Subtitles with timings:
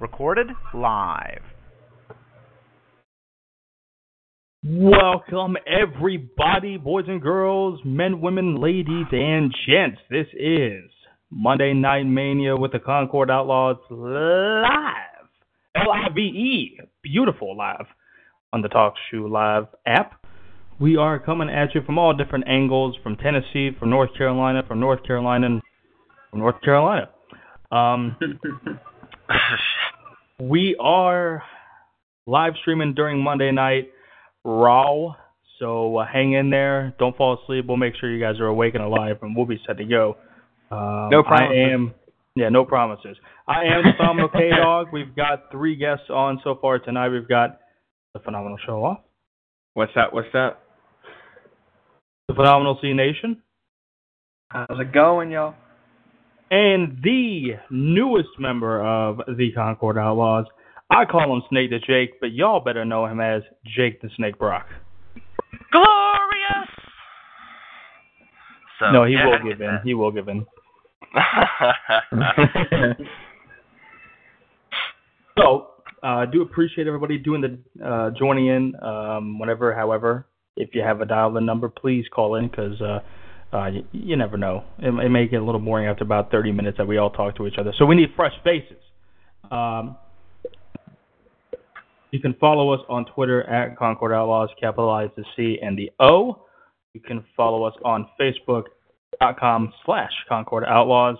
[0.00, 1.42] Recorded live.
[4.64, 10.00] Welcome, everybody, boys and girls, men, women, ladies, and gents.
[10.08, 10.90] This is
[11.30, 15.28] Monday Night Mania with the Concord Outlaws live.
[15.76, 16.80] L I V E.
[17.02, 17.84] Beautiful live
[18.54, 20.24] on the Talk Shoe Live app.
[20.80, 24.80] We are coming at you from all different angles from Tennessee, from North Carolina, from
[24.80, 25.60] North Carolina,
[26.30, 27.10] from North Carolina.
[27.70, 28.16] Um,
[30.40, 31.42] we are
[32.26, 33.90] live streaming during Monday night
[34.44, 35.14] Raw.
[35.58, 36.94] So uh, hang in there.
[36.98, 37.66] Don't fall asleep.
[37.68, 40.16] We'll make sure you guys are awake and alive, and we'll be set to go.
[40.70, 41.56] Um, no promises.
[41.58, 41.94] I am,
[42.34, 43.16] yeah, no promises.
[43.46, 44.86] I am the phenomenal K Dog.
[44.92, 47.10] We've got three guests on so far tonight.
[47.10, 47.60] We've got
[48.14, 49.00] the phenomenal show off.
[49.74, 50.12] What's that?
[50.12, 50.60] What's that?
[52.28, 53.42] The phenomenal C Nation.
[54.48, 55.54] How's it going, y'all?
[56.50, 60.46] And the newest member of the Concord Outlaws.
[60.90, 64.36] I call him Snake the Jake, but y'all better know him as Jake the Snake
[64.38, 64.66] Brock.
[65.70, 66.68] Glorious.
[68.80, 69.78] So, no, he yeah, will give in.
[69.84, 70.44] He will give in.
[75.38, 75.68] so,
[76.02, 78.74] I uh, do appreciate everybody doing the uh, joining in.
[78.82, 80.26] Um, whenever, however,
[80.56, 83.00] if you have a dial-in number, please call in because uh,
[83.52, 84.64] uh, you, you, never know.
[84.78, 87.36] It, it, may get a little boring after about 30 minutes that we all talk
[87.36, 87.72] to each other.
[87.78, 88.78] So we need fresh faces.
[89.50, 89.96] Um,
[92.10, 96.44] you can follow us on Twitter at Concord Outlaws, capitalize the C and the O.
[96.92, 101.16] You can follow us on Facebook.com slash Concord Outlaws.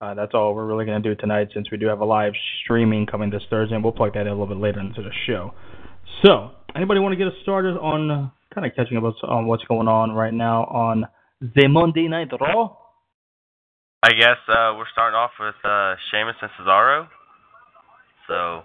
[0.00, 2.32] Uh, that's all we're really going to do tonight since we do have a live
[2.64, 5.12] streaming coming this Thursday, and we'll plug that in a little bit later into the
[5.26, 5.54] show.
[6.24, 9.64] So, anybody want to get us started on uh, kind of catching up on what's
[9.64, 11.06] going on right now on
[11.42, 12.76] the Monday Night Raw?
[14.02, 17.08] I guess uh, we're starting off with uh, Sheamus and Cesaro.
[18.28, 18.62] So,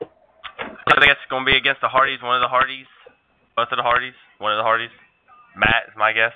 [0.00, 2.88] I guess it's going to be against the Hardys, one of the Hardys,
[3.56, 4.90] both of the Hardys, one of the Hardys.
[5.56, 6.32] Matt is my guess.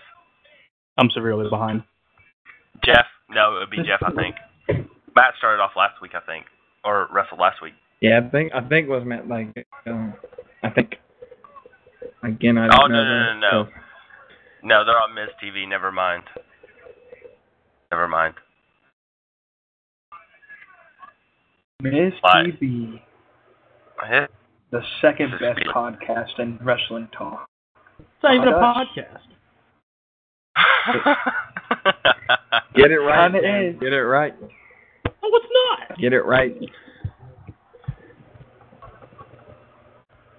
[0.98, 1.82] I'm severely behind.
[2.84, 3.06] Jeff?
[3.30, 4.36] No, it would be Jeff, I think.
[5.16, 6.44] Matt started off last week, I think,
[6.84, 7.72] or wrestled last week.
[8.00, 9.54] Yeah, I think I think it was Matt like
[9.86, 10.14] um,
[10.64, 10.96] I think
[12.24, 12.98] again I don't oh, know.
[12.98, 13.80] Oh no, no, no, no, so.
[14.62, 14.84] No.
[14.84, 15.66] they're on Miz TV.
[15.68, 16.22] Never mind.
[17.90, 18.34] Never mind.
[21.82, 22.44] Miz Bye.
[22.62, 23.00] TV,
[24.08, 24.30] Hit.
[24.70, 25.64] the second best me.
[25.74, 27.48] podcast in wrestling talk.
[27.98, 29.18] It's not even a Oh, podcast.
[32.76, 33.32] Get it right.
[33.32, 33.64] Kinda man.
[33.64, 33.74] is.
[33.80, 34.34] Get it right.
[34.40, 35.46] Oh, it's
[35.90, 35.98] not.
[35.98, 36.54] Get it right.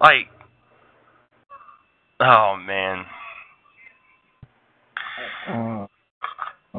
[0.00, 0.28] like,
[2.20, 3.04] oh man,
[5.46, 5.86] Uh,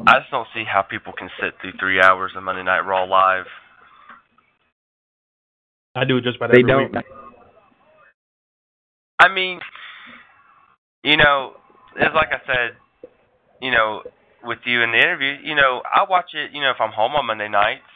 [0.06, 3.04] I just don't see how people can sit through three hours of Monday Night Raw
[3.04, 3.46] live.
[5.94, 6.92] I do it just about they every don't.
[6.92, 7.04] week.
[9.18, 9.60] I mean,
[11.02, 11.54] you know,
[11.96, 12.76] it's like I said,
[13.62, 14.02] you know,
[14.44, 17.12] with you in the interview, you know, I watch it, you know, if I'm home
[17.12, 17.88] on Monday nights,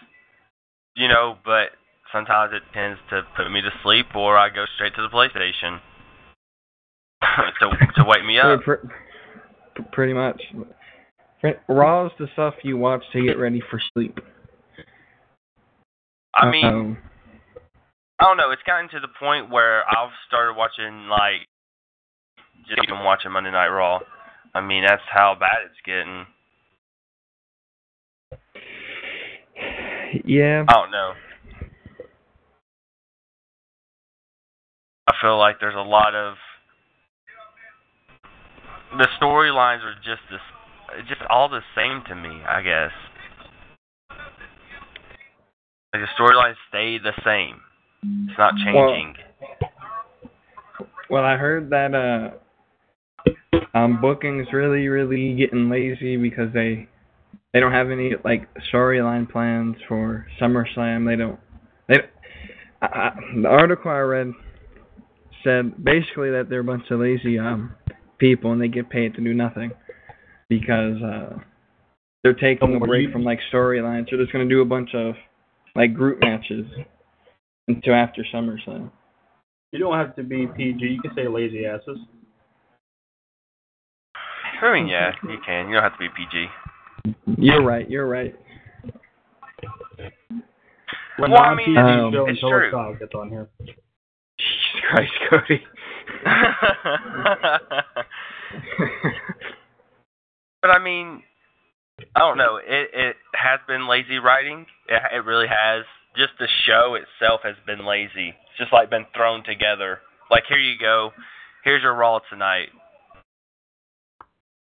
[0.97, 1.76] you know, but
[2.12, 5.80] sometimes it tends to put me to sleep or I go straight to the PlayStation
[7.60, 8.62] to to wake me up.
[8.62, 8.86] pr- pr-
[9.92, 10.41] pretty much.
[11.68, 14.18] Raw is the stuff you watch to get ready for sleep.
[16.34, 16.98] I mean, Um,
[18.18, 18.50] I don't know.
[18.50, 21.46] It's gotten to the point where I've started watching like
[22.68, 24.00] just even watching Monday Night Raw.
[24.54, 26.26] I mean, that's how bad it's getting.
[30.24, 30.65] yeah.
[30.68, 31.12] I don't know.
[35.06, 36.34] I feel like there's a lot of
[38.98, 40.41] the storylines are just this,
[41.09, 42.42] just all the same to me.
[42.48, 42.91] I guess
[45.92, 47.60] like the storylines stay the same.
[48.28, 49.15] It's not changing.
[51.10, 53.28] Well, I heard that uh,
[53.75, 56.89] um, booking's really, really getting lazy because they
[57.53, 61.07] they don't have any like storyline plans for SummerSlam.
[61.07, 61.39] They don't.
[61.89, 61.97] They
[62.83, 63.10] I, I,
[63.43, 64.33] the article I read
[65.43, 67.75] said basically that they're a bunch of lazy um
[68.21, 69.72] people and they get paid to do nothing
[70.49, 71.39] because uh
[72.22, 74.07] they're taking a break from like storylines.
[74.11, 75.15] They're just gonna do a bunch of
[75.75, 76.67] like group matches
[77.67, 78.91] until after SummerSlam.
[79.72, 80.84] You don't have to be PG.
[80.84, 81.99] You can say lazy asses.
[84.63, 85.69] I mean, yeah, you can.
[85.69, 86.47] You don't have to be PG.
[87.39, 87.89] You're right.
[87.89, 88.34] You're right.
[91.19, 92.97] We're Well, I mean, PG Um, show it's until true.
[92.99, 93.49] Gets on here.
[93.61, 95.63] Jesus Christ, Cody.
[100.62, 101.22] but I mean,
[102.15, 102.57] I don't know.
[102.57, 104.66] It it has been lazy writing.
[104.89, 105.84] It it really has.
[106.16, 108.28] Just the show itself has been lazy.
[108.30, 110.01] It's just like been thrown together.
[110.30, 111.12] Like here you go.
[111.65, 112.68] Here's your Raw tonight.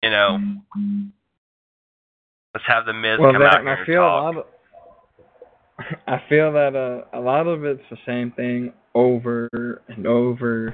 [0.01, 0.39] You know.
[2.53, 4.23] Let's have the Miz well, come that, out and I feel a talk.
[4.23, 4.45] lot of.
[6.07, 9.47] I feel that uh, a lot of it's the same thing over
[9.87, 10.73] and over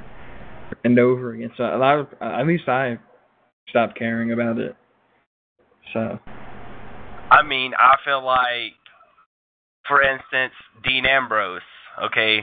[0.83, 1.51] and over again.
[1.57, 2.97] So a lot of, uh, at least I
[3.69, 4.75] stopped caring about it.
[5.93, 6.19] So
[7.33, 8.73] I mean, I feel like,
[9.87, 10.53] for instance,
[10.83, 11.61] Dean Ambrose.
[12.05, 12.41] Okay,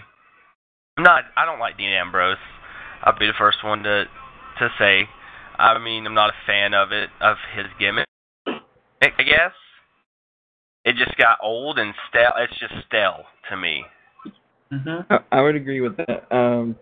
[0.96, 1.24] I'm not.
[1.36, 2.36] I don't like Dean Ambrose.
[3.02, 4.04] I'll be the first one to
[4.58, 5.08] to say.
[5.58, 8.06] I mean, I'm not a fan of it of his gimmick.
[8.46, 9.52] I guess
[10.84, 12.32] it just got old and stale.
[12.38, 13.84] It's just stale to me.
[14.72, 15.12] Mm-hmm.
[15.12, 16.26] I, I would agree with that.
[16.34, 16.76] Um,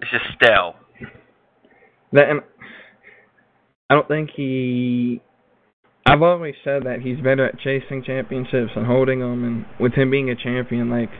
[0.00, 0.74] It's just stale.
[2.12, 2.40] that and
[3.90, 5.20] I don't think he.
[6.06, 10.10] I've always said that he's better at chasing championships and holding them, and with him
[10.10, 11.10] being a champion, like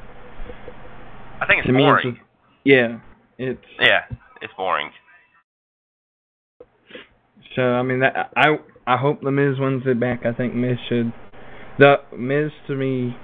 [1.40, 2.12] I think it's it's boring.
[2.14, 2.22] just,
[2.64, 2.98] yeah,
[3.38, 4.00] it's Yeah,
[4.40, 4.90] it's boring.
[7.56, 10.24] So I mean that I I hope the Miz wins it back.
[10.24, 11.12] I think Miz should
[11.78, 13.14] the Miz to me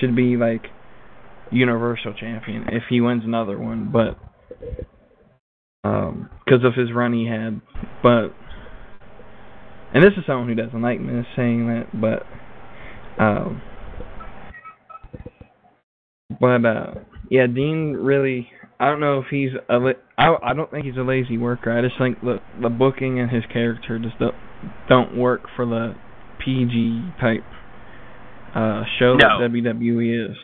[0.00, 0.66] should be like
[1.50, 4.18] Universal Champion if he wins another one, but
[5.84, 7.60] um because of his run he had,
[8.02, 8.28] but
[9.94, 12.22] and this is someone who doesn't like me saying that, but
[13.22, 13.62] um
[16.40, 16.94] but uh
[17.30, 18.48] yeah, Dean really
[18.80, 21.76] I don't know if he's a li- I I don't think he's a lazy worker.
[21.76, 24.34] I just think the the booking and his character just don't
[24.88, 25.94] don't work for the
[26.44, 27.44] PG type
[28.54, 29.40] uh show No.
[29.40, 30.36] that WWE is.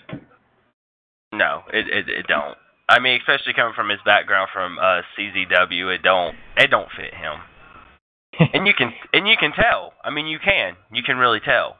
[1.32, 2.56] No, it, it it don't.
[2.89, 7.15] I mean, especially coming from his background from uh CZW, it don't it don't fit
[7.15, 7.41] him.
[8.53, 9.93] and you can and you can tell.
[10.03, 10.77] I mean, you can.
[10.93, 11.77] You can really tell.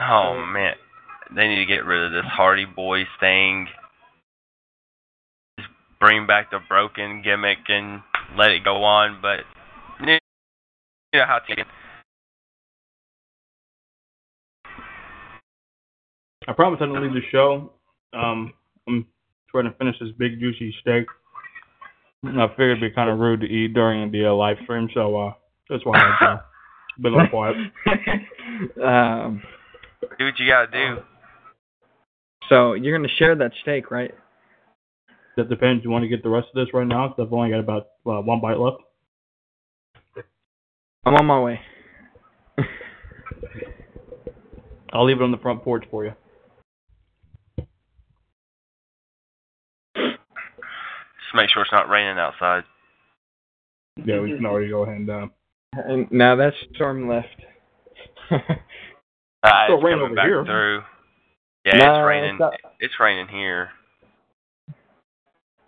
[0.00, 0.74] Oh man,
[1.34, 3.68] they need to get rid of this Hardy Boys thing.
[5.58, 5.70] Just
[6.00, 8.02] bring back the broken gimmick and
[8.36, 9.18] let it go on.
[9.22, 9.40] But
[11.14, 11.64] know how to.
[16.46, 17.72] I promise I didn't leave the show.
[18.12, 18.52] Um,
[18.86, 19.06] I'm
[19.50, 21.06] trying to finish this big juicy steak.
[22.22, 24.88] And I figured it'd be kind of rude to eat during the uh, live stream,
[24.94, 25.32] so uh,
[25.68, 26.36] that's why I've uh,
[26.98, 27.56] been a little quiet.
[28.82, 29.42] um
[30.18, 31.02] Do what you gotta do.
[32.48, 34.14] so you're gonna share that steak, right?
[35.36, 35.82] That depends.
[35.84, 37.08] You want to get the rest of this right now?
[37.08, 38.78] Because I've only got about uh, one bite left.
[41.06, 41.60] I'm on my way.
[44.92, 46.12] I'll leave it on the front porch for you.
[49.96, 52.64] Just make sure it's not raining outside.
[54.04, 55.10] Yeah, we can already go ahead and.
[55.10, 55.26] Uh,
[55.72, 57.28] And now that storm left.
[59.42, 60.44] Ah, Still it's rain coming over here.
[60.44, 60.82] through.
[61.66, 62.30] Yeah, Nah, it's raining.
[62.34, 63.70] it's not- It's raining here.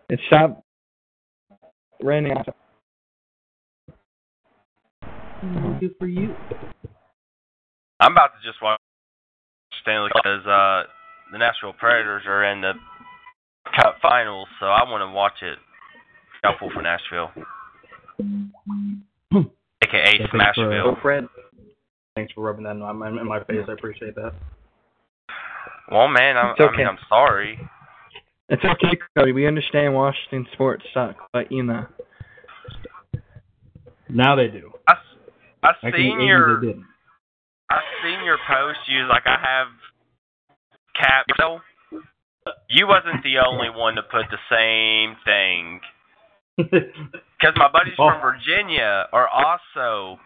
[0.08, 0.62] it stopped
[2.02, 2.32] raining.
[2.38, 2.54] outside.
[5.80, 6.34] Good for you.
[8.00, 8.80] I'm about to just watch
[9.82, 10.84] Stanley because uh,
[11.32, 12.72] the Nashville Predators are in the
[13.80, 15.58] Cup Finals, so I want to watch it.
[16.44, 17.30] I'll for Nashville,
[19.32, 19.42] aka
[19.90, 21.02] Yeah, thanks for- Go Smashville.
[21.02, 21.26] Fred.
[22.14, 23.64] Thanks for rubbing that in my, in my face.
[23.68, 24.32] I appreciate that.
[25.90, 26.76] Well, man, I'm, It's I okay.
[26.78, 27.58] mean, I'm sorry.
[28.48, 29.32] It's okay, Cody.
[29.32, 31.86] We understand Washington sports suck, but you know.
[34.08, 34.70] Now they do.
[34.88, 34.94] I,
[35.82, 36.62] I seen your.
[37.68, 38.78] I seen your post.
[38.88, 39.68] You like, I have
[40.94, 41.26] cap.
[41.38, 41.60] So
[42.70, 45.80] you wasn't the only one to put the same thing.
[47.38, 48.08] Because my buddies Oh.
[48.08, 50.18] from Virginia are also,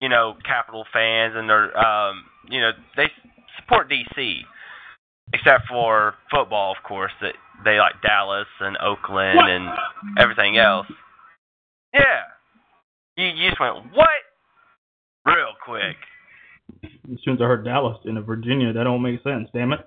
[0.00, 3.10] you know, Capital fans, and they're, um, you know, they
[3.58, 4.42] support DC,
[5.32, 7.10] except for football, of course.
[7.20, 7.34] That
[7.64, 9.50] they like Dallas and Oakland What?
[9.50, 9.68] and
[10.20, 10.86] everything else.
[11.92, 12.20] Yeah,
[13.16, 14.08] you, you just went what?
[15.26, 15.96] Real quick.
[16.84, 19.48] as soon as I heard Dallas in Virginia, that don't make sense.
[19.52, 19.80] Damn it.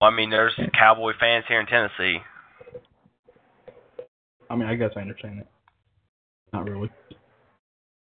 [0.00, 2.18] Well, I mean, there's Cowboy fans here in Tennessee.
[4.50, 5.46] I mean, I guess I understand it.
[6.52, 6.90] Not really.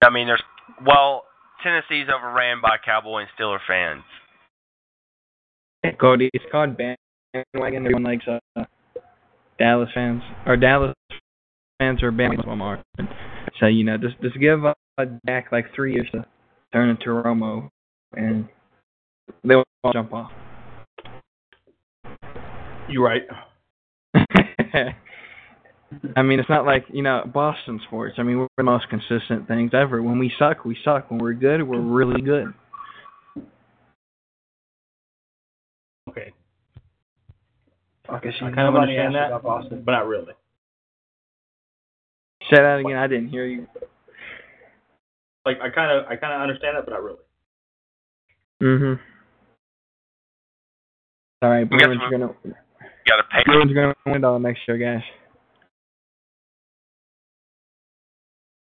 [0.02, 0.42] I mean, there's
[0.86, 1.24] well,
[1.62, 4.02] Tennessee's overran by Cowboy and Steeler fans.
[5.98, 7.86] Cody, it's called bandwagon.
[7.86, 8.64] Everyone likes uh,
[9.58, 10.94] Dallas fans or Dallas
[11.78, 12.84] fans are bandwagon.
[13.58, 14.64] So you know, just just give
[15.26, 16.24] Dak like three years to
[16.72, 17.68] turn into Romo,
[18.14, 18.48] and
[19.44, 20.30] they'll all jump off.
[22.88, 23.22] You're right.
[26.16, 28.16] I mean, it's not like you know Boston sports.
[28.18, 30.02] I mean, we're the most consistent things ever.
[30.02, 31.10] When we suck, we suck.
[31.10, 32.52] When we're good, we're really good.
[36.08, 36.32] Okay.
[38.08, 39.82] Okay, so I kind of understand that, about Boston.
[39.84, 40.32] but not really.
[42.50, 42.96] Say that again.
[42.96, 43.66] I didn't hear you.
[45.50, 47.18] Like I kind of I kind of understand that, but not really.
[48.62, 49.00] Mhm.
[51.42, 52.54] All right, Guess Bruins are gonna You
[53.08, 53.42] got to pay.
[53.46, 55.02] Bruins are gonna win it all next year, guys.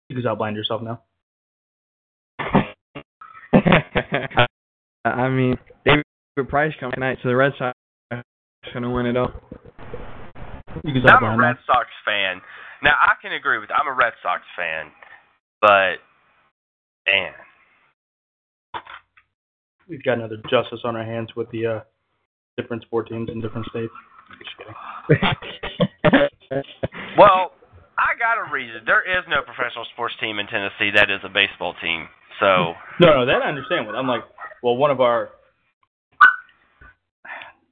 [0.10, 1.04] You can outblind yourself now.
[5.06, 6.04] I mean, David
[6.50, 7.78] Price coming tonight, so the Red Sox
[8.12, 8.24] are
[8.74, 9.32] gonna win it all.
[10.84, 11.68] You can I'm a outblind Red now.
[11.68, 12.42] Sox fan.
[12.82, 13.70] Now I can agree with.
[13.70, 14.88] I'm a Red Sox fan,
[15.62, 15.98] but
[17.12, 17.34] man,
[19.92, 21.80] We've got another justice on our hands with the uh,
[22.56, 23.92] different sport teams in different states.
[27.18, 27.52] Well,
[27.98, 28.82] I got a reason.
[28.86, 32.08] There is no professional sports team in Tennessee that is a baseball team.
[32.40, 33.88] So No, no, that I understand.
[33.88, 34.24] With I'm like,
[34.64, 35.30] well, one of our,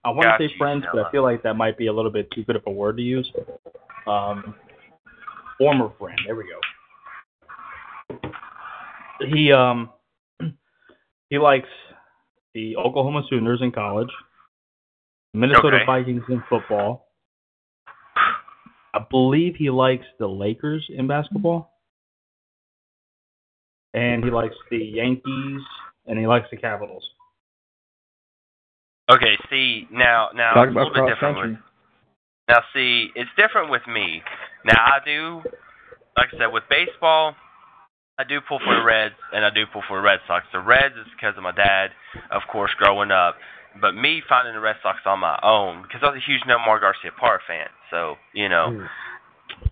[0.06, 2.12] I want to say you, friends, but I feel like that might be a little
[2.12, 3.30] bit too good of a word to use.
[4.08, 4.56] Um,
[5.58, 6.20] former friend.
[6.26, 6.60] There we go.
[9.20, 9.90] He um,
[11.30, 11.70] he likes
[12.54, 14.10] the Oklahoma Sooners in college,
[15.34, 15.86] Minnesota Okay.
[15.86, 17.08] Vikings in football.
[18.16, 21.74] I believe he likes the Lakers in basketball.
[23.94, 25.62] And he likes the Yankees
[26.06, 27.04] and he likes the Capitals.
[29.12, 31.60] okay, see now now Talk it's a little bit cross different with.
[32.50, 34.24] Now, see, it's different with me.
[34.66, 35.42] Now, I do,
[36.18, 37.36] like I said, with baseball,
[38.20, 40.46] I do pull for the Reds and I do pull for the Red Sox.
[40.52, 41.92] The Reds is because of my dad,
[42.32, 43.36] of course, growing up.
[43.80, 46.82] But me finding the Red Sox on my own, because I was a huge Nomar
[46.84, 47.70] Garciaparra fan.
[47.90, 48.86] So, you know, Hmm.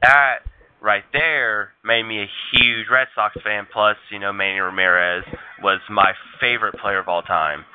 [0.01, 0.39] that
[0.80, 3.68] right there made me a huge Red Sox fan.
[3.72, 5.25] Plus, you know, Manny Ramirez
[5.62, 7.66] was my favorite player of all time.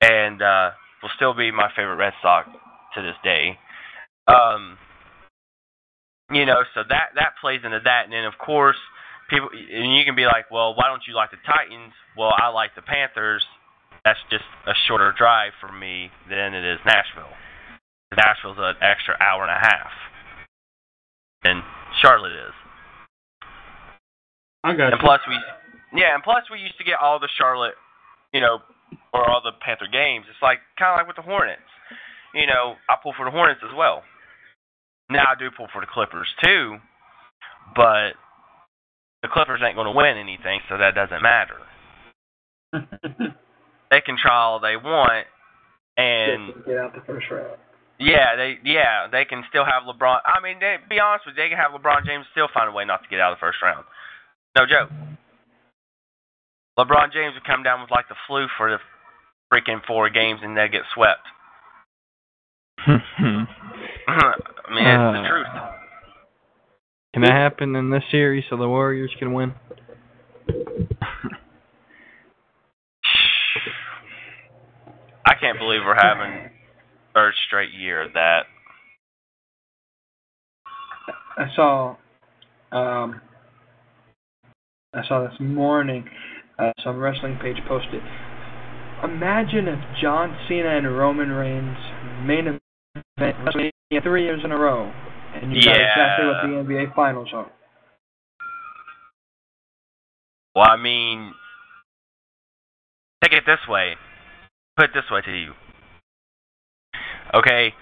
[0.00, 2.48] And uh, will still be my favorite Red Sox
[2.94, 3.58] to this day.
[4.26, 4.78] Um,
[6.32, 8.78] you know, so that that plays into that, and then of course,
[9.30, 11.92] people, and you can be like, well, why don't you like the Titans?
[12.16, 13.44] Well, I like the Panthers.
[14.04, 17.32] That's just a shorter drive for me than it is Nashville.
[18.14, 19.92] Nashville's an extra hour and a half,
[21.44, 21.62] and
[22.00, 22.54] Charlotte is.
[24.62, 25.36] I got And plus, we,
[25.98, 27.74] yeah, and plus we used to get all the Charlotte,
[28.32, 28.60] you know,
[29.12, 30.26] or all the Panther games.
[30.28, 31.60] It's like kind of like with the Hornets.
[32.34, 34.02] You know, I pull for the Hornets as well.
[35.10, 36.78] Now I do pull for the Clippers too,
[37.76, 38.16] but
[39.24, 41.56] the Clippers ain't going to win anything, so that doesn't matter.
[43.90, 45.26] They can try all they want,
[45.96, 47.54] and get out the first round.
[48.00, 50.18] yeah, they yeah they can still have LeBron.
[50.24, 52.72] I mean, they, be honest with you, they can have LeBron James still find a
[52.72, 53.84] way not to get out of the first round.
[54.56, 54.90] No joke.
[56.76, 58.78] LeBron James would come down with like the flu for the
[59.52, 61.22] freaking four games and they get swept.
[62.88, 62.96] I
[64.74, 65.46] mean, it's the Uh, truth.
[67.14, 69.54] Can that happen in this series so the Warriors can win?
[75.24, 76.50] I can't believe we're having
[77.14, 78.40] third straight year of that.
[81.38, 81.90] I saw,
[82.72, 83.20] um,
[84.92, 86.04] I saw this morning,
[86.58, 88.02] uh, some wrestling page posted.
[89.04, 91.76] Imagine if John Cena and Roman Reigns
[92.26, 92.58] main
[93.18, 94.92] event WrestleMania three years in a row,
[95.34, 97.50] and you got exactly what the NBA Finals are.
[100.54, 101.34] Well, I mean,
[103.22, 103.94] take it this way.
[104.76, 105.52] Put it this way to you.
[107.34, 107.74] Okay.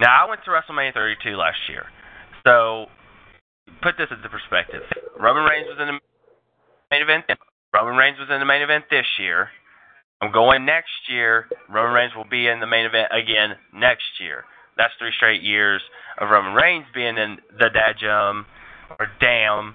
[0.00, 1.84] Now I went to WrestleMania 32 last year,
[2.46, 2.86] so
[3.82, 4.82] put this into perspective.
[5.18, 6.00] Roman Reigns was in the
[6.90, 7.24] main event.
[7.72, 9.48] Roman Reigns was in the main event this year.
[10.20, 11.46] I'm going next year.
[11.68, 14.44] Roman Reigns will be in the main event again next year.
[14.76, 15.82] That's three straight years
[16.18, 18.44] of Roman Reigns being in the Dajum
[18.98, 19.74] or Damn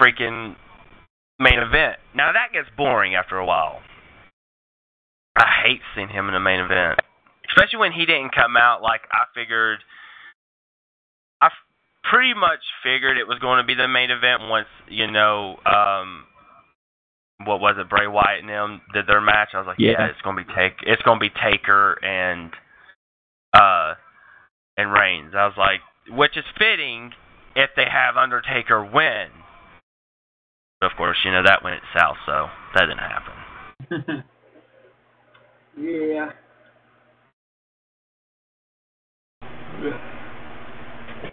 [0.00, 0.56] freaking
[1.38, 1.96] main event.
[2.14, 3.80] Now that gets boring after a while.
[5.36, 7.00] I hate seeing him in the main event,
[7.48, 9.80] especially when he didn't come out like I figured.
[11.40, 11.52] I f-
[12.04, 16.24] pretty much figured it was going to be the main event once you know um
[17.44, 19.48] what was it Bray Wyatt and them did their match.
[19.54, 20.06] I was like, yeah, Yeah.
[20.06, 22.52] it's going to be take it's going to be Taker and
[23.54, 23.94] uh
[24.76, 25.32] and Reigns.
[25.36, 25.80] I was like,
[26.16, 27.12] which is fitting
[27.54, 29.28] if they have Undertaker win.
[30.80, 34.24] But of course, you know that went south, so that didn't happen.
[35.78, 36.30] yeah.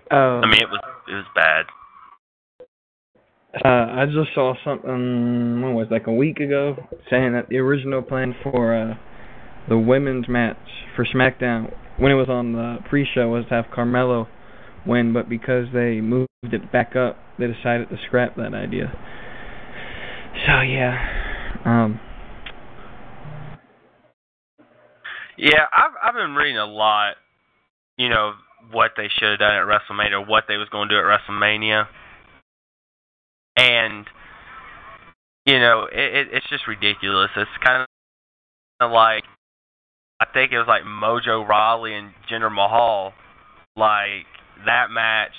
[0.09, 1.65] Uh, I mean, it was it was bad.
[3.53, 6.77] Uh, I just saw something, when was it, like a week ago,
[7.09, 8.93] saying that the original plan for uh,
[9.67, 10.55] the women's match
[10.95, 14.27] for SmackDown, when it was on the pre-show, was to have Carmella
[14.85, 18.91] win, but because they moved it back up, they decided to scrap that idea.
[20.47, 20.97] So yeah,
[21.65, 21.99] um,
[25.41, 27.15] Yeah, I've I've been reading a lot.
[27.97, 28.33] You know
[28.71, 31.03] what they should have done at WrestleMania, or what they was going to do at
[31.05, 31.87] WrestleMania,
[33.57, 34.05] and
[35.47, 37.31] you know it, it it's just ridiculous.
[37.35, 37.87] It's kind
[38.81, 39.23] of like
[40.21, 43.13] I think it was like Mojo Rawley and Jinder Mahal.
[43.75, 44.29] Like
[44.67, 45.33] that match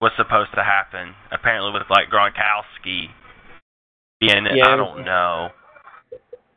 [0.00, 1.14] was supposed to happen.
[1.30, 3.06] Apparently with like Gronkowski
[4.20, 4.56] being it.
[4.56, 5.50] Yeah, I don't know.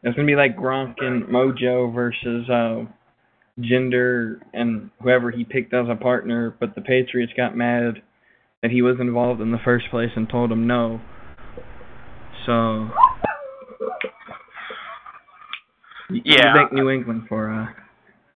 [0.01, 2.85] it's gonna be like Gronk and Mojo versus uh,
[3.59, 8.01] Jinder and whoever he picked as a partner, but the Patriots got mad
[8.63, 10.99] that he was involved in the first place and told him no.
[12.47, 12.89] So
[16.09, 16.21] Yeah.
[16.23, 17.67] you thank New England for uh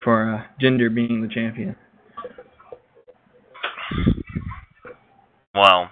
[0.03, 1.75] for uh Jinder being the champion.
[5.53, 5.89] Well,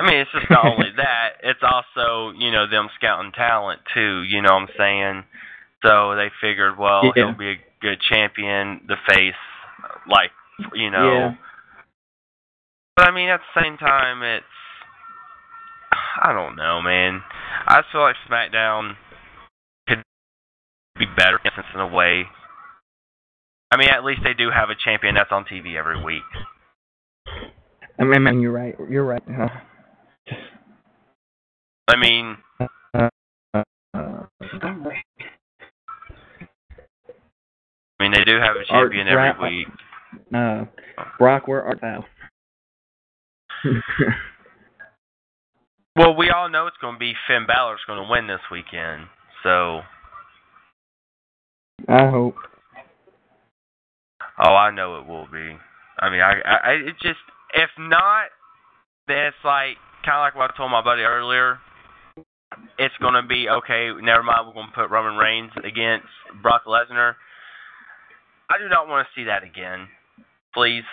[0.00, 4.22] I mean, it's just not only that; it's also you know them scouting talent too.
[4.22, 5.24] You know what I'm saying?
[5.84, 7.26] So they figured, well, Yeah.
[7.26, 9.34] he'll be a good champion, the face,
[10.08, 10.30] like
[10.74, 11.12] you know.
[11.12, 11.34] Yeah.
[12.96, 14.44] But I mean, at the same time, it's
[16.22, 17.22] I don't know, man.
[17.66, 18.96] I just feel like SmackDown
[20.98, 21.38] be better
[21.74, 22.24] in a way.
[23.70, 26.22] I mean, at least they do have a champion that's on TV every week.
[27.98, 28.74] I mean, I mean you're right.
[28.88, 29.22] You're right.
[29.28, 29.48] Uh,
[31.88, 32.36] I mean,
[32.94, 33.08] I
[38.00, 39.68] mean, they do have a Art champion every week.
[40.34, 40.64] uh,
[41.18, 42.04] Brock, where art thou?
[45.98, 49.08] Well, we all know it's going to be Finn Balor's going to win this weekend.
[49.42, 49.80] So,
[51.88, 52.36] I hope.
[54.44, 55.56] oh, I know it will be.
[55.98, 57.18] I mean, I, I, I it just
[57.54, 58.26] if not,
[59.06, 61.58] then it's like kind of like what I told my buddy earlier.
[62.78, 63.90] It's going to be okay.
[64.00, 64.46] Never mind.
[64.46, 66.06] We're going to put Roman Reigns against
[66.42, 67.14] Brock Lesnar.
[68.50, 69.88] I do not want to see that again,
[70.54, 70.84] please,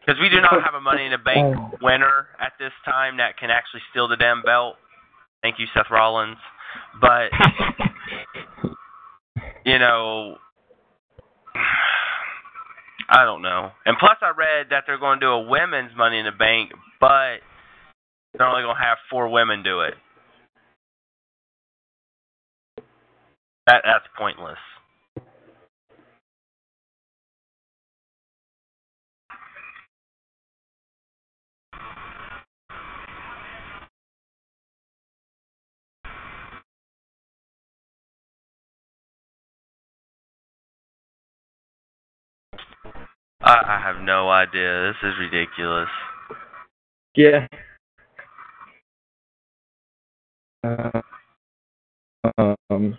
[0.00, 1.70] because we do not have a Money in the Bank oh.
[1.80, 4.76] winner at this time that can actually steal the damn belt.
[5.42, 6.36] Thank you, Seth Rollins.
[7.00, 7.30] But
[9.68, 10.36] you know,
[13.10, 13.70] I don't know.
[13.84, 16.70] And plus, I read that they're going to do a women's Money in the Bank,
[17.00, 17.44] but
[18.32, 19.94] they're only going to have four women do it.
[23.66, 24.56] That that's pointless.
[43.48, 44.92] I, I have no idea.
[44.92, 45.88] This is ridiculous.
[47.16, 47.46] Yeah.
[50.62, 51.00] Uh,
[52.68, 52.98] um,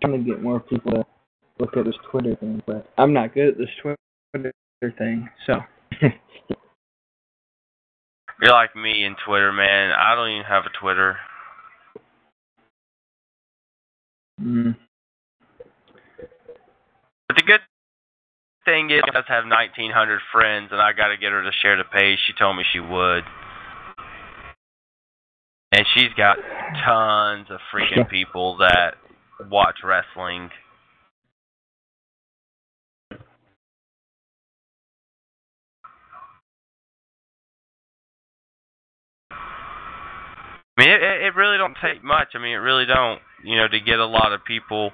[0.00, 1.04] trying to get more people to
[1.58, 4.54] look at this Twitter thing, but I'm not good at this Twitter
[4.96, 5.60] thing, so.
[8.40, 9.92] You're like me in Twitter, man.
[9.92, 11.18] I don't even have a Twitter.
[14.40, 14.74] mm.
[17.28, 17.60] But the good
[18.80, 21.76] thing is, I does have 1,900 friends, and I got to get her to share
[21.76, 22.18] the page.
[22.26, 23.24] She told me she would.
[25.72, 26.36] And she's got
[26.84, 28.94] tons of freaking people that
[29.50, 30.50] watch wrestling.
[40.76, 42.28] I mean, it it really don't take much.
[42.34, 43.20] I mean, it really don't.
[43.44, 44.92] You know, to get a lot of people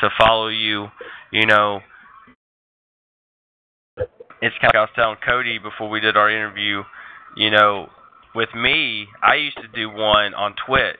[0.00, 0.86] to follow you.
[1.30, 1.80] You know,
[4.42, 6.82] it's kind of like I was telling Cody before we did our interview.
[7.36, 7.88] You know,
[8.34, 10.96] with me, I used to do one on Twitch,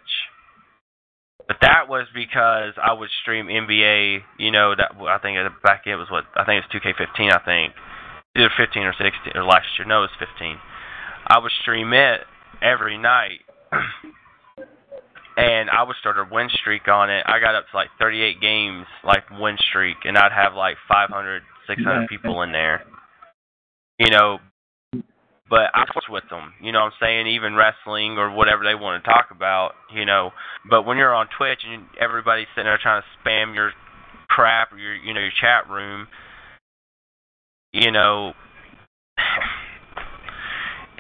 [1.49, 4.21] But that was because I would stream NBA.
[4.39, 7.33] You know that I think back it was what I think it was 2K15.
[7.33, 7.75] I think
[8.37, 9.87] either 15 or 16 or last year.
[9.87, 10.59] No, it was 15.
[11.29, 12.21] I would stream it
[12.63, 13.41] every night.
[15.37, 17.25] and I would start a win streak on it.
[17.27, 21.43] I got up to like 38 games, like win streak, and I'd have like 500,
[21.69, 22.83] 600 people in there.
[23.99, 24.39] You know,
[25.49, 26.55] but I switch with them.
[26.61, 27.27] You know what I'm saying?
[27.29, 30.33] Even wrestling or whatever they want to talk about, you know.
[30.69, 33.73] But when you're on Twitch and everybody's sitting there trying to spam your
[34.29, 36.09] crap or your you know your chat room,
[37.73, 38.33] you know,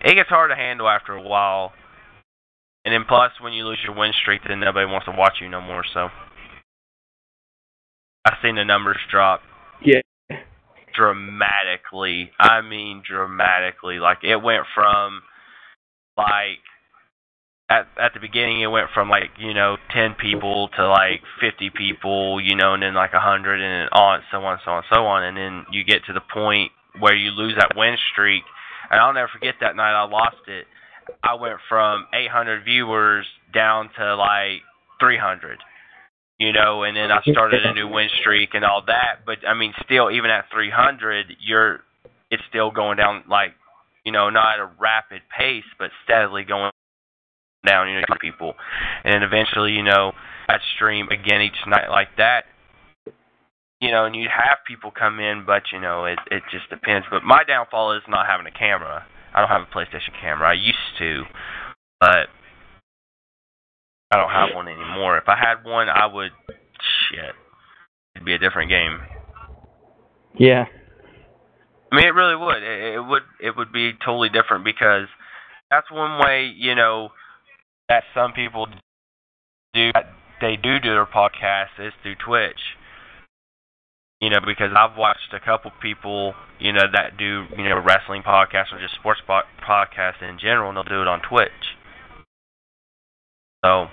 [0.04, 1.72] it gets hard to handle after a while.
[2.84, 5.48] And then plus, when you lose your win streak, then nobody wants to watch you
[5.48, 5.82] no more.
[5.92, 6.08] So
[8.24, 9.40] I've seen the numbers drop.
[10.96, 12.30] Dramatically.
[12.38, 13.98] I mean, dramatically.
[13.98, 15.22] Like it went from
[16.16, 16.60] like
[17.68, 21.70] at at the beginning it went from like you know ten people to like fifty
[21.70, 25.06] people you know and then like a hundred and on so on so on so
[25.06, 28.42] on and then you get to the point where you lose that win streak
[28.90, 30.66] and I'll never forget that night I lost it
[31.22, 34.62] I went from 800 viewers down to like
[35.00, 35.58] 300
[36.38, 39.54] you know and then I started a new win streak and all that but I
[39.54, 41.80] mean still even at 300 you're
[42.30, 43.54] it's still going down like
[44.04, 46.70] you know not at a rapid pace but steadily going
[47.66, 48.54] down, you know, people.
[49.04, 50.12] And then eventually, you know,
[50.48, 52.44] I'd stream again each night like that.
[53.80, 57.06] You know, and you'd have people come in, but you know, it it just depends.
[57.10, 59.04] But my downfall is not having a camera.
[59.34, 60.48] I don't have a PlayStation camera.
[60.48, 61.24] I used to,
[62.00, 62.32] but
[64.10, 65.18] I don't have one anymore.
[65.18, 66.30] If I had one, I would
[67.10, 67.34] shit.
[68.14, 69.00] It'd be a different game.
[70.38, 70.66] Yeah.
[71.90, 72.62] I mean, it really would.
[72.62, 73.22] It, it would.
[73.40, 75.06] It would be totally different because
[75.70, 76.52] that's one way.
[76.56, 77.10] You know,
[77.88, 78.66] that some people
[79.74, 79.90] do
[80.40, 82.60] they do do their podcast is through Twitch.
[84.20, 88.22] You know, because I've watched a couple people, you know, that do, you know, wrestling
[88.22, 91.75] podcasts or just sports po- podcasts in general, and they'll do it on Twitch.
[93.64, 93.88] So,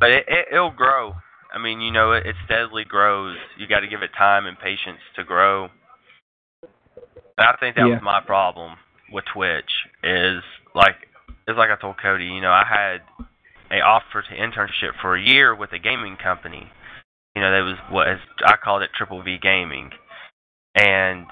[0.00, 1.14] but it, it it'll grow.
[1.52, 3.36] I mean, you know, it, it steadily grows.
[3.58, 5.68] You got to give it time and patience to grow.
[7.38, 7.94] And I think that Yeah.
[7.94, 8.76] was my problem
[9.12, 9.70] with Twitch
[10.04, 10.42] is
[10.74, 10.96] like
[11.48, 13.00] it's like I told Cody, you know, I had
[13.70, 16.70] a offer to internship for a year with a gaming company.
[17.34, 19.90] You know, that was what is, I called it Triple V Gaming,
[20.74, 21.26] and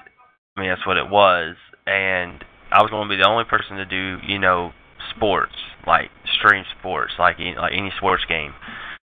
[0.55, 1.55] I mean that's what it was.
[1.85, 4.71] And I was going to be the only person to do you know
[5.15, 5.55] sports
[5.87, 8.53] like stream sports like like any sports game.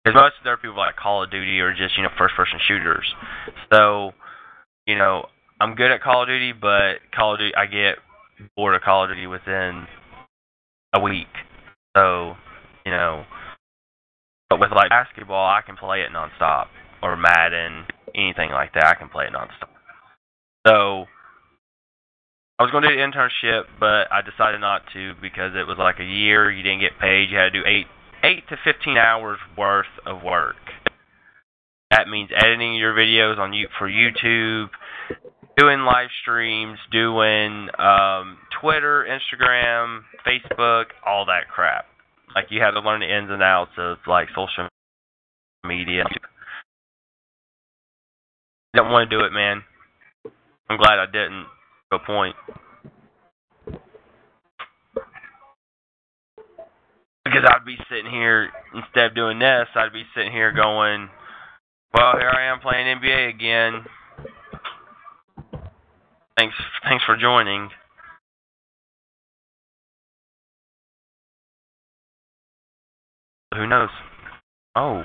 [0.05, 2.59] Because most of their people like Call of Duty or just you know first person
[2.67, 3.07] shooters.
[3.73, 4.13] So
[4.87, 5.27] you know
[5.61, 7.97] I'm good at Call of Duty, but Call of Duty I get
[8.57, 9.87] bored of Call of Duty within
[10.95, 11.29] a week.
[11.97, 12.35] So,
[12.85, 13.25] you know,
[14.49, 16.67] but with like basketball, I can play it nonstop,
[17.03, 19.69] or Madden, anything like that, I can play it nonstop.
[20.67, 21.07] So,
[22.65, 26.01] was going to do an internship, but I decided not to because it was like
[26.01, 26.51] a year.
[26.51, 27.29] You didn't get paid.
[27.31, 27.87] You had to do eight
[28.25, 30.57] eight to fifteen hours worth of work.
[31.91, 34.69] That means editing your videos on you for YouTube,
[35.57, 41.85] doing live streams, doing um, Twitter, Instagram, Facebook, all that crap.
[42.35, 44.69] Like you had to learn the ins and outs of like social
[45.67, 46.05] media.
[48.75, 49.63] Don't want to do it, man.
[50.69, 51.47] I'm glad I didn't.
[51.95, 52.35] A point.
[57.25, 61.09] Because I'd be sitting here instead of doing this, I'd be sitting here going,
[61.95, 63.87] "Well, here I am playing NBA again."
[66.37, 67.71] Thanks, thanks for joining.
[73.55, 73.91] Who knows?
[74.75, 75.05] Oh.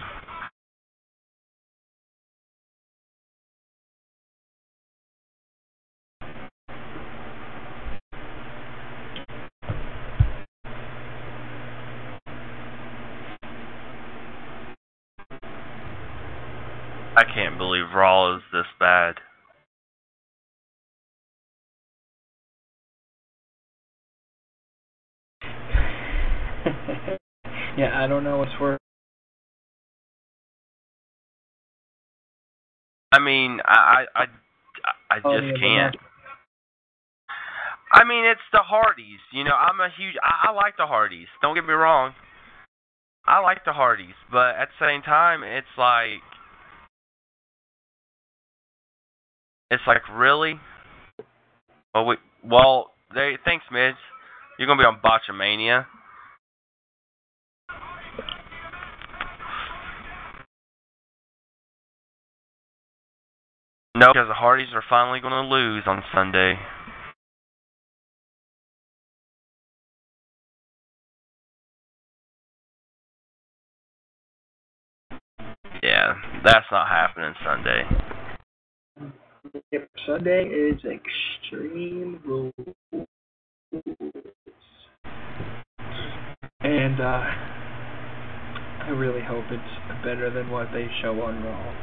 [17.20, 19.16] I can't believe Raw is this bad.
[27.78, 28.80] yeah, I don't know what's worse.
[33.12, 34.28] I mean, I I I,
[35.12, 35.98] I just can't.
[37.92, 39.20] I mean, it's the Hardys.
[39.34, 40.16] You know, I'm a huge.
[40.24, 41.28] I, I like the Hardys.
[41.42, 42.14] Don't get me wrong.
[43.26, 46.24] I like the Hardys, but at the same time, it's like,
[49.72, 50.60] It's like really.
[51.94, 53.96] Well, we, well, they thanks, Midge.
[54.58, 55.86] You're gonna be on Botchamania.
[64.00, 66.56] No, because the Hardys are finally going to lose on Sunday.
[75.84, 76.14] Yeah,
[76.46, 77.84] that's not happening Sunday.
[80.06, 82.54] Sunday is Extreme Rules.
[86.62, 87.24] And uh,
[88.84, 91.76] I really hope it's better than what they show on Raw.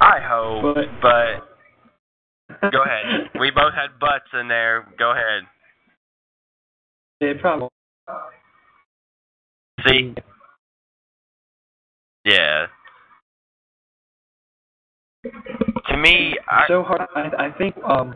[0.00, 1.00] I hope, But-
[2.60, 3.30] but go ahead.
[3.40, 4.86] We both had butts in there.
[4.98, 5.42] Go ahead.
[7.20, 7.68] It probably.
[9.86, 10.14] See?
[12.24, 12.66] Yeah.
[15.24, 17.02] To me, I so hard.
[17.14, 18.14] I, I think um.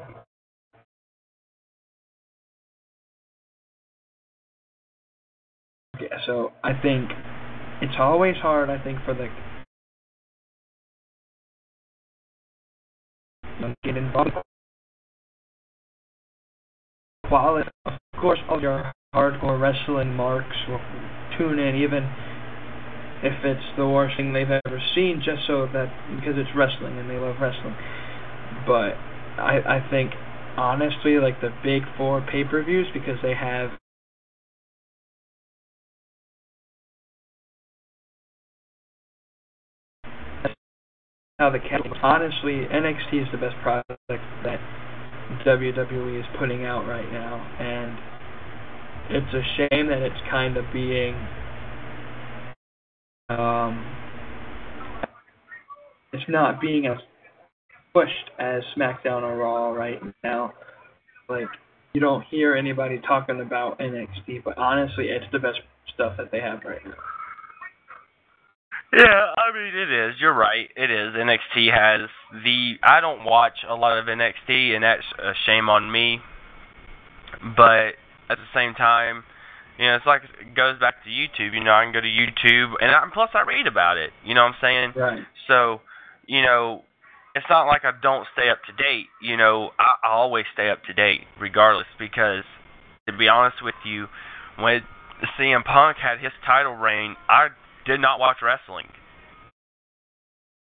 [6.00, 7.10] Yeah, so I think
[7.80, 8.70] it's always hard.
[8.70, 9.28] I think for the
[13.84, 14.30] get involved.
[17.26, 20.80] Quality, of course, all your hardcore wrestling marks will
[21.38, 22.08] tune in, even
[23.22, 27.08] if it's the worst thing they've ever seen, just so that because it's wrestling and
[27.08, 27.76] they love wrestling.
[28.66, 28.96] But
[29.40, 30.12] I I think
[30.56, 33.70] honestly, like the big four pay per views, because they have
[41.38, 44.58] how the cat honestly NXT is the best product that
[45.44, 47.92] WWE is putting out right now and
[49.10, 51.12] it's a shame that it's kind of being
[53.28, 53.84] um
[56.12, 56.98] it's not being as
[57.92, 60.52] pushed as SmackDown or Raw right now.
[61.28, 61.48] Like
[61.92, 65.58] you don't hear anybody talking about NXT, but honestly it's the best
[65.94, 66.94] stuff that they have right now.
[68.92, 70.14] Yeah, I mean it is.
[70.20, 70.68] You're right.
[70.76, 71.14] It is.
[71.14, 72.08] NXT has
[72.44, 72.74] the.
[72.82, 76.20] I don't watch a lot of NXT, and that's a shame on me.
[77.56, 77.98] But
[78.30, 79.24] at the same time,
[79.78, 81.54] you know, it's like it goes back to YouTube.
[81.54, 84.10] You know, I can go to YouTube, and I, plus I read about it.
[84.24, 84.92] You know what I'm saying?
[84.96, 85.22] Right.
[85.48, 85.80] So,
[86.26, 86.82] you know,
[87.34, 89.06] it's not like I don't stay up to date.
[89.20, 92.44] You know, I, I always stay up to date, regardless, because
[93.08, 94.06] to be honest with you,
[94.58, 94.80] when
[95.38, 97.48] CM Punk had his title reign, I
[97.84, 98.86] did not watch wrestling.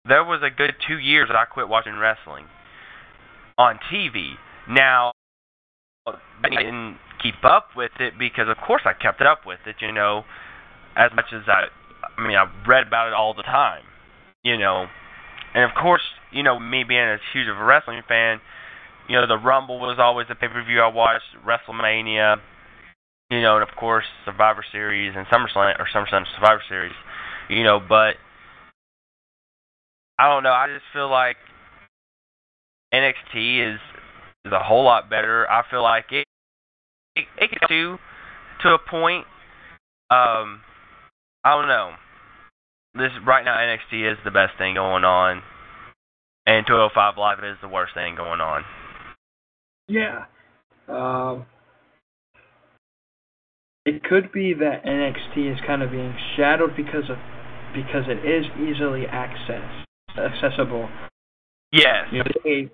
[0.05, 2.45] There was a good two years that I quit watching wrestling
[3.57, 4.33] on TV.
[4.67, 5.13] Now,
[6.43, 9.75] I didn't keep up with it because, of course, I kept up with it.
[9.81, 10.23] You know,
[10.95, 11.67] as much as I,
[12.17, 13.83] I mean, I read about it all the time.
[14.43, 14.87] You know,
[15.53, 18.39] and of course, you know, me being as huge of a wrestling fan,
[19.07, 21.25] you know, the Rumble was always a pay per view I watched.
[21.45, 22.37] WrestleMania,
[23.29, 26.93] you know, and of course Survivor Series and SummerSlam or SummerSlam Survivor Series,
[27.49, 28.15] you know, but
[30.17, 30.51] I don't know.
[30.51, 31.37] I just feel like
[32.93, 33.79] NXT is
[34.45, 35.49] is a whole lot better.
[35.49, 36.25] I feel like it
[37.15, 37.97] it, it gets to
[38.63, 39.25] to a point.
[40.11, 40.61] Um,
[41.43, 41.93] I don't know.
[42.95, 45.41] This right now NXT is the best thing going on,
[46.45, 48.63] and 205 Live is the worst thing going on.
[49.87, 50.25] Yeah.
[50.87, 51.45] Um,
[53.85, 57.17] it could be that NXT is kind of being shadowed because of
[57.73, 59.85] because it is easily access
[60.17, 60.89] accessible.
[61.71, 62.07] Yes.
[62.11, 62.71] You know, it's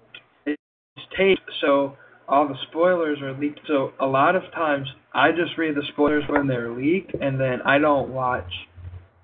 [1.17, 3.59] taped, so all the spoilers are leaked.
[3.67, 7.61] So a lot of times I just read the spoilers when they're leaked, and then
[7.65, 8.51] I don't watch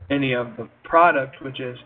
[0.10, 1.78] any of the product, which is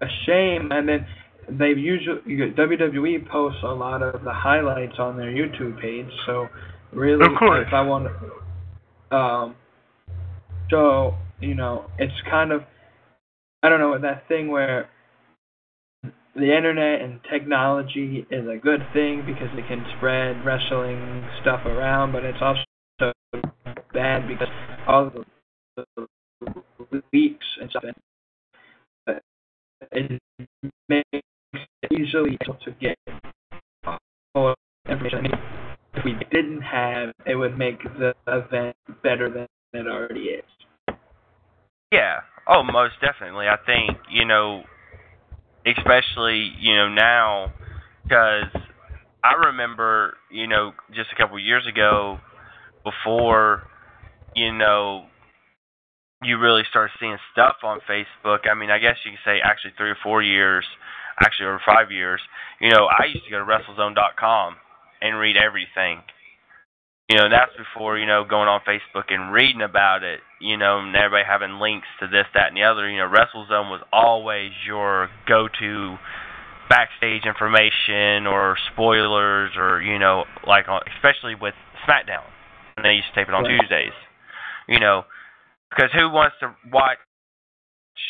[0.00, 0.70] a shame.
[0.72, 1.06] And then
[1.48, 6.10] they usually WWE posts a lot of the highlights on their YouTube page.
[6.26, 6.48] So
[6.92, 9.56] really, if I want to, um,
[10.70, 12.62] so you know, it's kind of
[13.62, 14.88] I don't know that thing where
[16.40, 22.12] the internet and technology is a good thing because it can spread wrestling stuff around,
[22.12, 23.12] but it's also
[23.92, 24.48] bad because
[24.86, 25.24] all the,
[27.12, 27.84] leaks and stuff.
[29.92, 30.20] And
[30.62, 32.96] it makes it easily able to get
[34.34, 34.54] all
[34.88, 35.26] information.
[35.94, 40.96] If we didn't have, it would make the event better than it already is.
[41.92, 42.20] Yeah.
[42.48, 43.46] Oh, most definitely.
[43.46, 44.62] I think you know,
[45.66, 47.52] especially you know now,
[48.02, 48.50] because
[49.24, 52.18] I remember you know just a couple of years ago,
[52.84, 53.62] before
[54.34, 55.06] you know
[56.22, 58.40] you really start seeing stuff on Facebook.
[58.50, 60.64] I mean, I guess you could say actually three or four years,
[61.20, 62.20] actually over five years.
[62.60, 64.56] You know, I used to go to WrestleZone.com
[65.00, 66.02] and read everything.
[67.10, 70.78] You know, that's before, you know, going on Facebook and reading about it, you know,
[70.78, 72.88] and everybody having links to this, that, and the other.
[72.88, 75.96] You know, WrestleZone was always your go to
[76.68, 82.22] backstage information or spoilers or you know like on, especially with SmackDown
[82.76, 83.58] when they used to tape it on Right.
[83.58, 83.96] Tuesdays.
[84.68, 85.02] You know,
[85.68, 86.98] because who wants to watch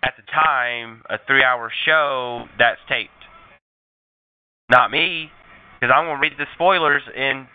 [0.04, 3.10] at the time a three-hour show that's taped?
[4.70, 5.30] Not me,
[5.80, 7.48] because I'm gonna read the spoilers in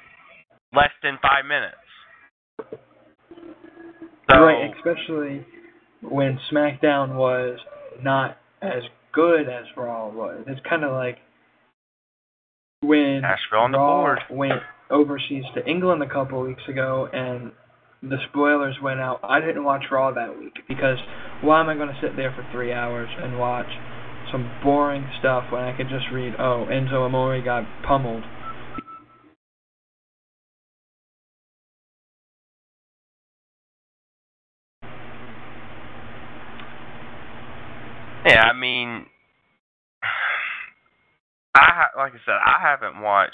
[0.76, 1.76] less than five minutes.
[4.30, 5.46] So, right, especially
[6.02, 7.60] when SmackDown was
[8.02, 8.84] not as
[9.14, 10.44] good as Raw was.
[10.48, 11.18] It's kind of like
[12.82, 14.20] when Nashville on the Raw board.
[14.30, 17.52] went overseas to England a couple weeks ago and
[18.02, 19.20] the spoilers went out.
[19.24, 20.98] I didn't watch Raw that week because
[21.42, 23.70] why am I going to sit there for three hours and watch
[24.32, 28.24] some boring stuff when I could just read, oh, Enzo Amore got pummeled.
[38.26, 39.06] Yeah, I mean,
[41.56, 43.34] I ha- like I said, I haven't watched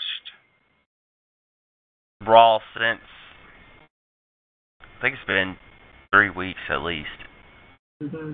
[2.28, 3.02] Raw since
[4.82, 5.56] I think it's been
[6.14, 7.08] three weeks at least.
[8.04, 8.34] Mm-hmm.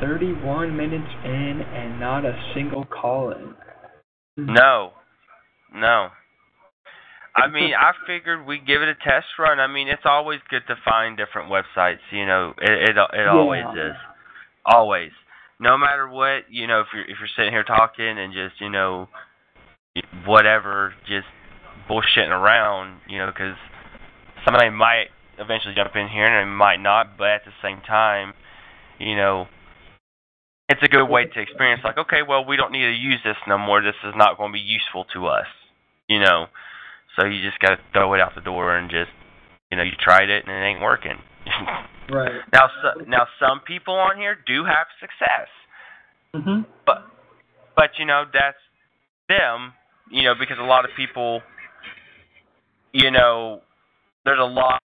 [0.00, 3.54] Thirty-one minutes in and not a single call-in.
[4.38, 4.92] No,
[5.74, 6.08] no.
[7.36, 9.60] I mean, I figured we'd give it a test run.
[9.60, 12.02] I mean, it's always good to find different websites.
[12.10, 13.96] You know, it it, it always is,
[14.64, 15.10] always.
[15.58, 18.70] No matter what, you know, if you're if you're sitting here talking and just you
[18.70, 19.08] know,
[20.26, 21.26] whatever, just
[21.88, 23.56] bullshitting around, you know, because
[24.44, 28.34] somebody might eventually jump in here and they might not, but at the same time,
[28.98, 29.46] you know,
[30.68, 33.36] it's a good way to experience like, okay, well, we don't need to use this
[33.48, 33.82] no more.
[33.82, 35.46] This is not going to be useful to us,
[36.08, 36.46] you know.
[37.16, 39.10] So you just got to throw it out the door and just,
[39.70, 41.18] you know, you tried it and it ain't working.
[42.12, 42.42] Right.
[42.52, 45.46] now, so, now some people on here do have success,
[46.34, 46.66] Mhm.
[46.84, 47.06] but
[47.76, 48.58] but you know that's
[49.28, 49.72] them,
[50.10, 51.40] you know, because a lot of people,
[52.92, 53.62] you know,
[54.24, 54.80] there's a lot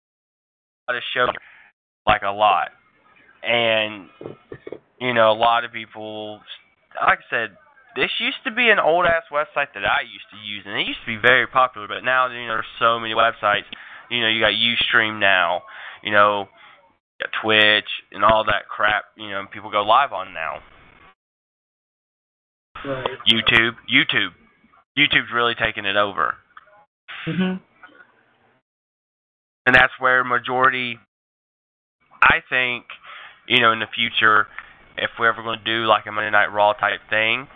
[0.87, 1.29] of shows,
[2.05, 2.69] like a lot,
[3.41, 4.07] and
[4.99, 6.39] you know, a lot of people,
[7.01, 7.57] like I said,
[7.95, 10.87] this used to be an old ass website that I used to use, and it
[10.87, 11.87] used to be very popular.
[11.87, 13.65] But now, you know, there's so many websites.
[14.09, 15.63] You know, you got UStream now.
[16.03, 19.05] You know, you got Twitch and all that crap.
[19.15, 20.61] You know, people go live on now.
[22.83, 23.17] Right.
[23.25, 24.35] YouTube, YouTube,
[24.97, 26.35] YouTube's really taking it over,
[27.25, 27.59] Mhm.
[29.65, 30.99] and that's where majority.
[32.21, 32.85] I think,
[33.47, 34.47] you know, in the future,
[34.97, 37.47] if we're ever going to do like a Monday Night Raw type thing,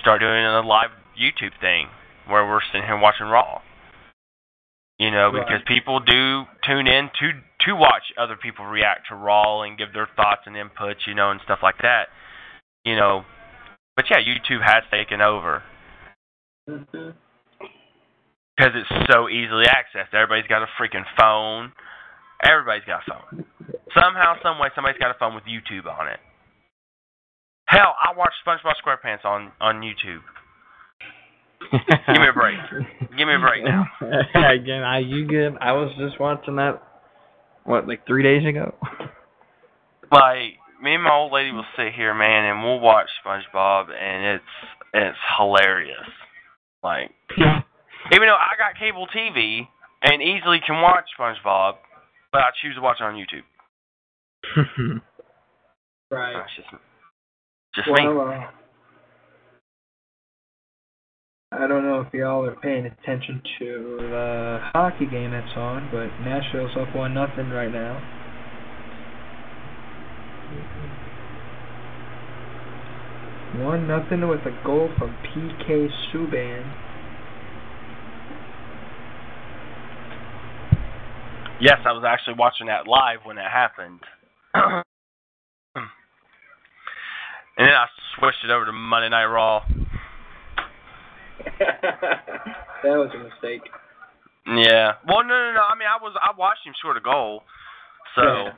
[0.00, 1.88] start doing a live YouTube thing
[2.26, 3.60] where we're sitting here watching Raw.
[4.98, 5.46] You know, Right.
[5.46, 7.32] because people do tune in to
[7.66, 11.30] to watch other people react to Raw and give their thoughts and inputs, you know,
[11.30, 12.08] and stuff like that.
[12.84, 13.24] You know,
[13.96, 15.62] but yeah, YouTube has taken over
[16.68, 17.10] mm-hmm.
[18.56, 20.14] because it's so easily accessed.
[20.14, 21.72] Everybody's got a freaking phone.
[22.42, 23.44] Everybody's got a phone.
[23.92, 26.20] Somehow, some way, somebody's got a phone with YouTube on it.
[27.70, 30.18] Hell, I watch SpongeBob SquarePants on on YouTube.
[31.70, 32.56] Give me a break.
[33.16, 33.86] Give me a break now.
[34.34, 35.56] Again, I you good?
[35.60, 36.82] I was just watching that.
[37.62, 38.74] What, like three days ago?
[40.10, 44.40] Like me and my old lady will sit here, man, and we'll watch SpongeBob, and
[44.40, 44.44] it's
[44.92, 46.10] it's hilarious.
[46.82, 49.68] Like even though I got cable TV
[50.02, 51.74] and easily can watch SpongeBob,
[52.32, 55.00] but I choose to watch it on YouTube.
[56.12, 56.34] Right.
[56.34, 56.66] That's just
[57.74, 58.06] just me.
[58.06, 58.46] Uh,
[61.52, 66.06] I don't know if y'all are paying attention to the hockey game that's on, but
[66.24, 67.98] Nashville's up one nothing right now.
[73.64, 76.62] One nothing with a goal from PK Subban.
[81.60, 84.00] Yes, I was actually watching that live when it happened.
[87.60, 87.86] and then I
[88.16, 89.60] switched it over to Monday Night Raw.
[91.60, 93.60] that was a mistake.
[94.46, 94.94] Yeah.
[95.06, 95.62] Well, no, no, no.
[95.68, 97.42] I mean, I was I watched him score the goal.
[98.16, 98.52] So, Yeah.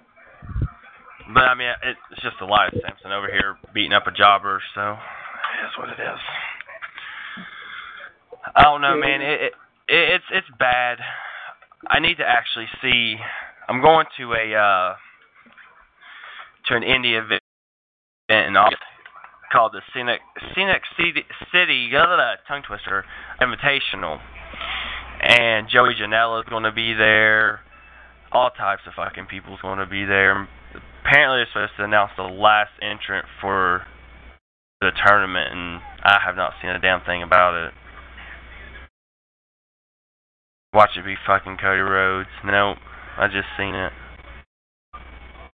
[1.34, 4.62] but I mean, it, it's just Elias Samson over here beating up a jobber.
[4.76, 6.20] So, it is what it is.
[8.54, 9.20] I don't know, man.
[9.20, 9.52] It, it,
[9.88, 10.98] it it's it's bad.
[11.88, 13.16] I need to actually see.
[13.68, 14.94] I'm going to a uh
[16.68, 17.42] to an indie event
[18.28, 18.80] in August
[19.52, 20.20] called the Scenic
[20.54, 21.90] Scenic City, City
[22.48, 23.04] tongue twister
[23.40, 24.18] Invitational,
[25.20, 27.60] and Joey Janela is going to be there.
[28.32, 30.48] all types of fucking people's going to be there.
[31.04, 33.82] Apparently, they're supposed to announce the last entrant for
[34.80, 37.72] the tournament, and I have not seen a damn thing about it.
[40.74, 42.30] Watch it be fucking Cody Rhodes.
[42.44, 42.78] Nope,
[43.18, 43.92] I just seen it.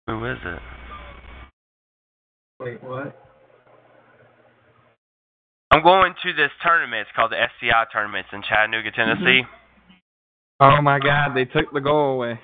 [0.07, 0.61] Who is it?
[2.59, 3.32] Wait, what?
[5.73, 7.01] I'm going to this tournament.
[7.09, 8.27] It's called the SCI tournament.
[8.27, 9.41] It's in Chattanooga, Tennessee.
[10.61, 12.39] Oh my God, they took the goal away.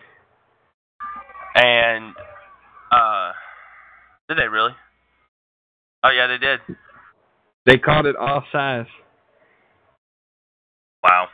[1.55, 2.15] And
[2.91, 3.33] uh
[4.31, 4.73] did they really?
[6.03, 6.61] Oh yeah, they did.
[7.67, 8.87] They called it offsides.
[11.05, 11.29] Wow.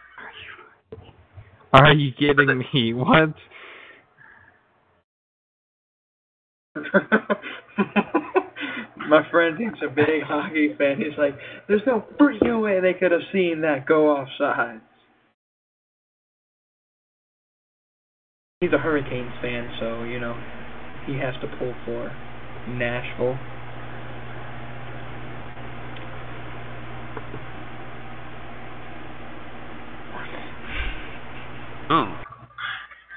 [1.72, 2.92] Are you kidding me?
[2.94, 3.34] What?
[9.08, 10.96] My friend, he's a big hockey fan.
[10.96, 11.34] He's like,
[11.68, 14.80] "There's no freaking way they could have seen that go offside."
[18.60, 20.34] He's a Hurricanes fan, so you know
[21.06, 22.10] he has to pull for
[22.68, 23.38] Nashville.
[31.92, 32.14] Ooh.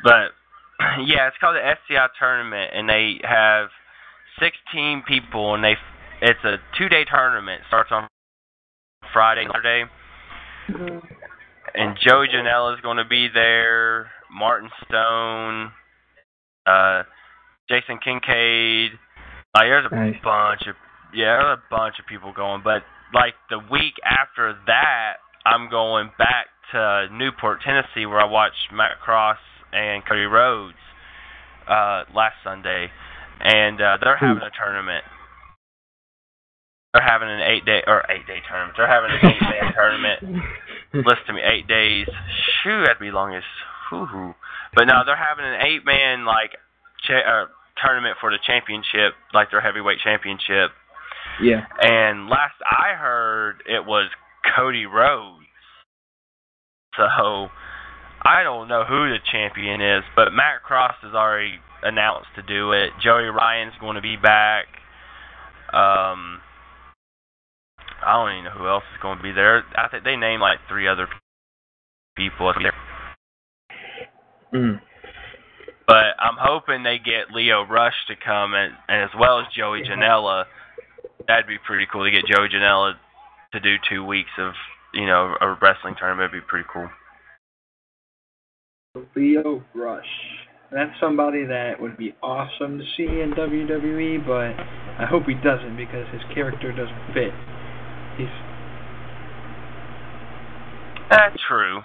[0.03, 0.31] But
[1.05, 3.69] yeah, it's called the SCI tournament, and they have
[4.39, 5.75] 16 people, and they
[6.21, 7.61] it's a two-day tournament.
[7.67, 8.07] Starts on
[9.13, 9.83] Friday, Saturday,
[11.75, 14.09] and Joey Janela is going to be there.
[14.31, 15.71] Martin Stone,
[16.65, 17.03] uh,
[17.69, 18.91] Jason Kincaid.
[19.55, 20.15] Like, there's a Nice.
[20.23, 20.75] bunch of
[21.13, 22.61] yeah, there's a bunch of people going.
[22.63, 22.83] But
[23.13, 25.13] like the week after that,
[25.45, 29.39] I'm going back to Newport, Tennessee, where I watched Matt Cross
[29.71, 30.75] and Cody Rhodes
[31.67, 32.87] uh, last Sunday,
[33.41, 35.03] and uh, they're having a tournament.
[36.93, 38.75] They're having an eight day or eight day tournament.
[38.77, 40.43] They're having an eight day tournament.
[40.93, 42.07] Listen to me, eight days.
[42.63, 43.43] Shoo, that'd be long as
[43.89, 44.33] hoo hoo.
[44.75, 46.57] But no, they're having an eight man like
[47.05, 47.45] cha- uh,
[47.83, 50.71] tournament for the championship, like their heavyweight championship.
[51.41, 51.65] Yeah.
[51.81, 54.09] And last I heard, it was
[54.55, 55.45] Cody Rhodes.
[56.95, 57.49] So
[58.23, 62.71] I don't know who the champion is, but Matt Cross has already announced to do
[62.71, 62.91] it.
[63.03, 64.65] Joey Ryan's going to be back.
[65.73, 66.41] Um,
[68.03, 69.63] I don't even know who else is going to be there.
[69.75, 71.07] I think they named like three other
[72.15, 72.53] people.
[72.61, 72.73] there.
[74.53, 74.81] Mm.
[75.87, 79.83] But I'm hoping they get Lio Rush to come and, and as well as Joey
[79.83, 80.45] Janela.
[81.27, 82.93] That'd be pretty cool to get Joey Janela
[83.53, 84.53] to do two weeks of
[84.93, 86.31] you know a wrestling tournament.
[86.31, 86.89] Would be pretty cool.
[89.15, 90.05] Lio Rush.
[90.71, 94.59] That's somebody that would be awesome to see in WWE, but
[95.01, 97.31] I hope he doesn't because his character doesn't fit.
[98.17, 98.27] He's
[101.09, 101.81] That's true.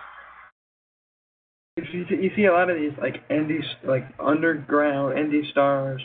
[1.77, 6.03] you see, you see a lot of these like indie like underground indie stars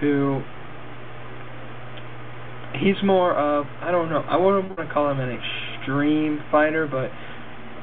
[0.00, 0.42] who
[2.78, 6.86] he's more of I don't know I wouldn't want to call him an extreme fighter
[6.86, 7.10] but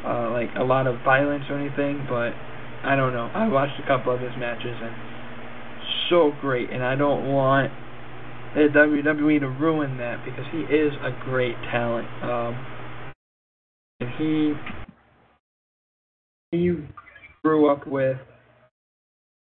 [0.08, 2.32] uh like a lot of violence or anything but
[2.88, 4.96] I don't know I watched a couple of his matches and
[6.10, 7.72] so great and I don't want
[8.56, 12.66] the WWE to ruin that because he is a great talent um
[14.00, 14.54] and he
[16.52, 16.78] he
[17.44, 18.18] grew up with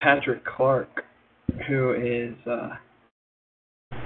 [0.02, 1.04] Patrick Clark,
[1.66, 2.70] who is uh,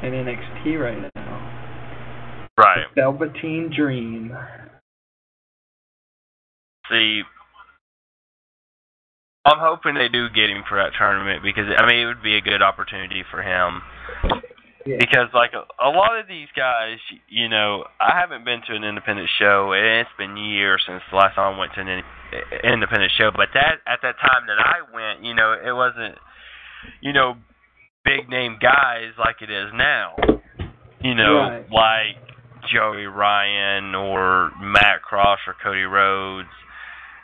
[0.03, 2.49] in NXT right now.
[2.59, 2.87] Right.
[2.95, 4.33] Velveteen Dream.
[6.91, 7.23] See,
[9.45, 12.37] I'm hoping they do get him for that tournament because I mean it would be
[12.37, 13.83] a good opportunity for him.
[14.87, 14.97] Yeah.
[14.99, 18.83] Because like a, a lot of these guys, you know, I haven't been to an
[18.83, 22.03] independent show, and it's been years since the last time I went to an in-
[22.65, 23.31] independent show.
[23.35, 26.19] But that at that time that I went, you know, it wasn't,
[27.01, 27.35] you know,
[28.05, 30.17] big name guys like it is now.
[31.01, 31.71] You know, Right.
[31.71, 32.23] like
[32.73, 36.49] Joey Ryan or Matt Cross or Cody Rhodes,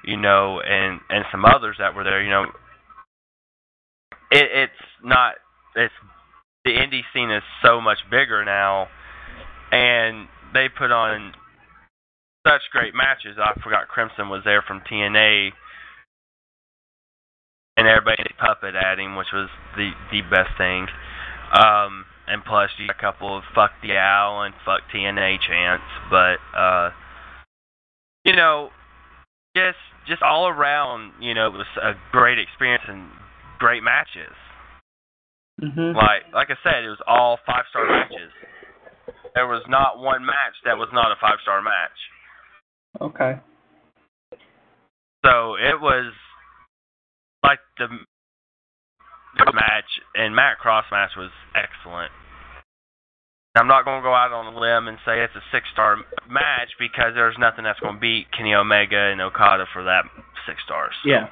[0.09, 2.23] you know, and and some others that were there.
[2.23, 2.45] You know,
[4.33, 5.35] it, it's not.
[5.77, 5.93] It's
[6.65, 8.89] the indie scene is so much bigger now,
[9.71, 11.35] and they put on
[12.47, 13.37] such great matches.
[13.39, 15.51] I forgot Crimson was there from TNA,
[17.77, 20.87] and everybody puppet at him, which was the the best thing.
[21.53, 25.85] Um, and plus, you got a couple of fuck the owl and fuck TNA chants,
[26.11, 26.91] but uh,
[28.25, 28.71] you know,
[29.55, 29.77] just
[30.09, 33.09] just all around, you know, it was a great experience and
[33.59, 34.35] great matches.
[35.61, 35.97] Mm-hmm.
[35.97, 38.33] Like like I said, it was all five star matches.
[39.35, 41.99] There was not one match that was not a five star match.
[43.01, 43.41] Okay.
[45.25, 46.13] So it was
[47.43, 47.89] like the
[49.53, 52.13] match and Matt Cross match was excellent.
[53.59, 55.97] I'm not going to go out on a limb and say it's a six star
[56.31, 60.07] match because there's nothing that's going to beat Kenny Omega and Okada for that
[60.47, 60.95] six stars.
[61.03, 61.29] So Yeah.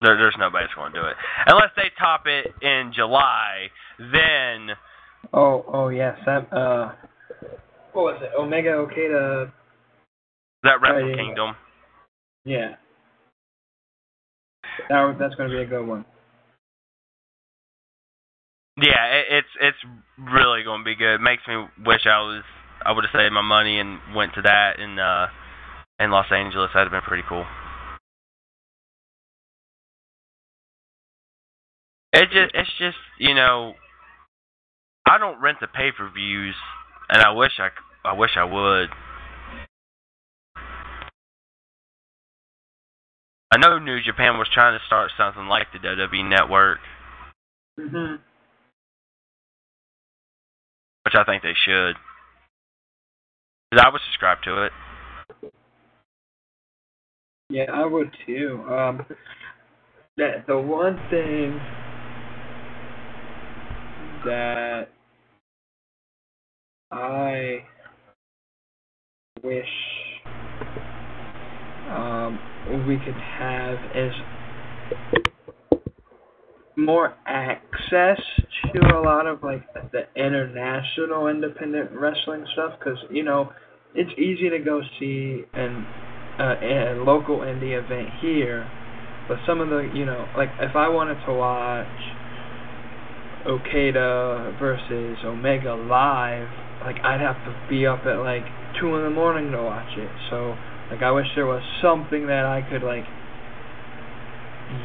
[0.00, 3.68] There, there's nobody that's going to do it unless they top it in July.
[3.98, 4.76] Then
[5.32, 6.16] Oh, oh yes.
[6.26, 6.92] That uh,
[7.92, 8.30] what was it?
[8.38, 9.52] Omega Okada.
[10.62, 11.14] that Wrestle.
[11.14, 11.54] Kingdom.
[12.44, 12.74] Yeah.
[14.88, 16.04] That that's going to be a good one.
[18.80, 19.78] Yeah, it, it's it's
[20.18, 21.16] really going to be good.
[21.16, 22.42] It makes me wish I was
[22.84, 25.26] I would have saved my money and went to that in uh
[25.98, 26.70] in Los Angeles.
[26.72, 27.44] That'd have been pretty cool.
[32.12, 33.74] It just it's just you know
[35.06, 36.54] I don't rent the pay per views,
[37.10, 37.68] and I wish I
[38.08, 38.88] I wish I would.
[43.52, 46.78] I know New Japan was trying to start something like the WWE Network,
[47.78, 48.14] hmm
[51.10, 51.96] which I think they should.
[53.72, 54.72] 'Cause I would subscribe to it.
[57.48, 58.64] Yeah, I would too.
[58.72, 59.04] Um,
[60.16, 61.58] that the one thing
[64.24, 64.88] that
[66.92, 67.64] I
[69.42, 70.22] wish
[71.88, 72.38] um,
[72.86, 74.14] we could have is
[76.76, 78.20] more access
[78.72, 79.62] to a lot of like
[79.92, 83.52] the international independent wrestling stuff because you know
[83.94, 85.86] it's easy to go see an
[86.38, 88.70] uh, a local indie event here,
[89.28, 91.86] but some of the you know like if I wanted to watch
[93.46, 96.48] Okada versus Omega live,
[96.84, 98.44] like I'd have to be up at like
[98.80, 100.10] two in the morning to watch it.
[100.30, 100.54] So
[100.90, 103.04] like I wish there was something that I could like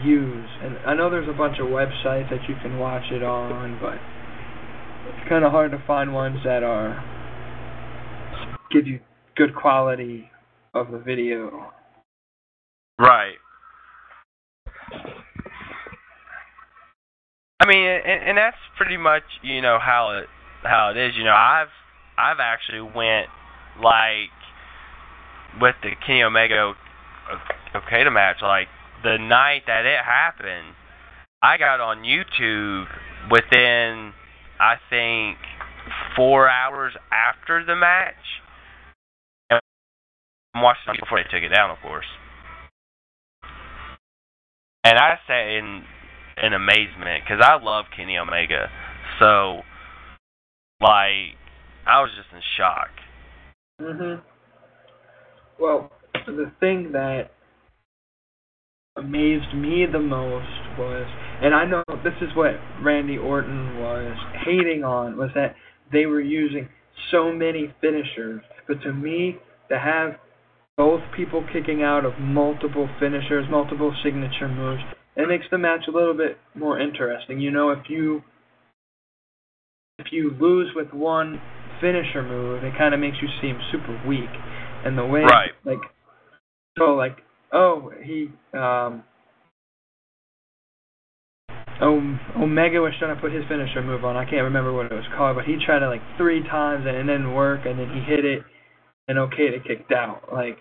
[0.03, 0.49] use.
[0.61, 3.97] And I know there's a bunch of websites that you can watch it on, but
[5.09, 7.03] it's kind of hard to find ones that are
[8.71, 8.99] give you
[9.35, 10.29] good quality
[10.73, 11.71] of the video.
[12.99, 13.35] Right.
[17.59, 20.27] I mean, and, and that's pretty much you know how it
[20.63, 21.13] how it is.
[21.17, 21.73] You know, I've
[22.17, 23.27] I've actually went
[23.81, 24.33] like
[25.61, 26.73] with the Kenny Omega
[27.75, 28.67] Okada match, like
[29.05, 30.73] the night that it happened,
[31.41, 32.87] I got on YouTube
[33.29, 34.13] within
[34.59, 35.37] I think
[36.15, 38.41] four hours after the match.
[39.51, 39.61] And
[40.55, 42.07] watched it before they took it down, of course.
[44.83, 45.83] And I sat in
[46.41, 48.69] in amazement because I love Kenny Omega.
[49.19, 49.61] So,
[50.81, 51.37] like,
[51.85, 52.89] I was just in shock.
[53.79, 54.21] Mhm.
[55.59, 55.91] Well,
[56.25, 57.31] the thing that
[58.97, 61.05] amazed me the most was,
[61.41, 64.15] and I know this is what Randy Orton was
[64.45, 65.55] hating on, was that
[65.91, 66.69] they were using
[67.11, 68.41] so many finishers.
[68.67, 69.37] But to me,
[69.69, 70.15] to have
[70.77, 74.81] both people kicking out of multiple finishers, multiple signature moves,
[75.15, 77.39] it makes the match a little bit more interesting.
[77.39, 78.21] You know, if you
[79.99, 81.39] if you lose with one
[81.81, 84.29] finisher move, it kind of makes you seem super weak.
[84.85, 85.51] And the way, Right.
[85.63, 85.79] like,
[86.77, 87.17] so like,
[87.55, 89.03] oh, he, um,
[91.81, 94.15] Omega was trying to put his finisher move on.
[94.15, 96.95] I can't remember what it was called, but he tried it like three times and
[96.95, 98.43] it didn't work, and then he hit it,
[99.07, 100.29] and Okada kicked out.
[100.31, 100.57] Like,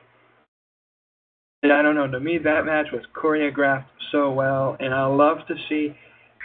[1.64, 2.10] I don't know.
[2.10, 5.94] To me, that match was choreographed so well, and I love to see.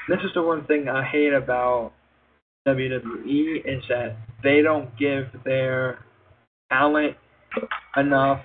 [0.08, 1.92] This is the one thing I hate about
[2.68, 6.00] WWE is that they don't give their
[6.72, 7.18] talent
[7.98, 8.42] enough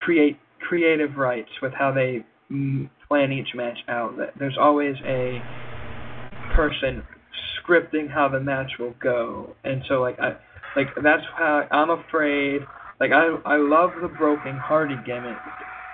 [0.00, 0.38] create
[0.68, 4.14] creative rights with how they mm, plan each match out.
[4.38, 5.42] There's always a
[6.54, 7.02] person
[7.58, 10.36] scripting how the match will go, and so like I
[10.76, 12.62] like that's how I'm afraid.
[13.00, 15.38] Like I I love the broken Hardy gimmick,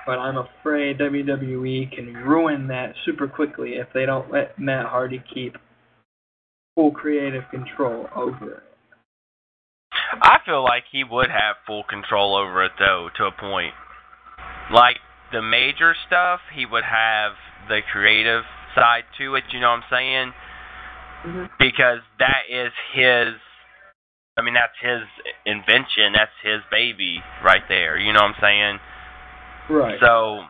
[0.07, 5.23] but I'm afraid WWE can ruin that super quickly if they don't let Matt Hardy
[5.33, 5.57] keep
[6.75, 8.63] full creative control over it.
[10.23, 13.75] I feel like he would have full control over it though, to a point.
[14.73, 14.97] Like
[15.33, 17.33] the major stuff, he would have
[17.69, 18.45] the creative
[18.75, 19.45] side to it.
[19.53, 20.33] You know what I'm saying?
[21.27, 21.45] Mm-hmm.
[21.59, 23.35] Because that is his.
[24.39, 25.03] I mean, that's his
[25.45, 26.15] invention.
[26.15, 27.99] That's his baby right there.
[27.99, 28.79] You know what I'm saying?
[29.69, 29.99] Right.
[30.01, 30.45] So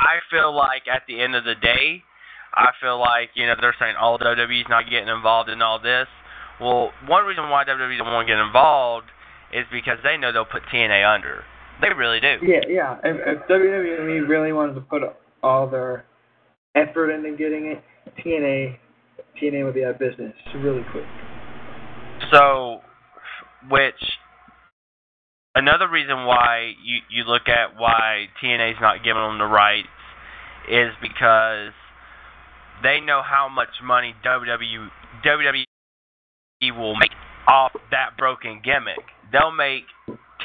[0.00, 2.02] I feel like at the end of the day,
[2.54, 6.06] I feel like you know they're saying all WWE's not getting involved in all this.
[6.60, 9.06] Well, one reason why WWE don't want to get involved
[9.52, 11.44] is because they know they'll put TNA under.
[11.80, 12.36] They really do.
[12.42, 12.98] Yeah, yeah.
[13.02, 15.02] If, if WWE really wanted to put
[15.42, 16.04] all their
[16.76, 17.82] effort into getting it,
[18.24, 18.76] TNA
[19.40, 21.04] TNA would be out of business really quick.
[22.32, 22.80] So,
[23.68, 23.94] which
[25.54, 29.88] another reason why you you look at why TNA's not giving them the rights
[30.70, 31.72] is because
[32.82, 34.88] they know how much money WWE
[35.24, 35.64] WWE
[36.76, 37.10] will make
[37.48, 39.02] off that broken gimmick.
[39.32, 39.84] They'll make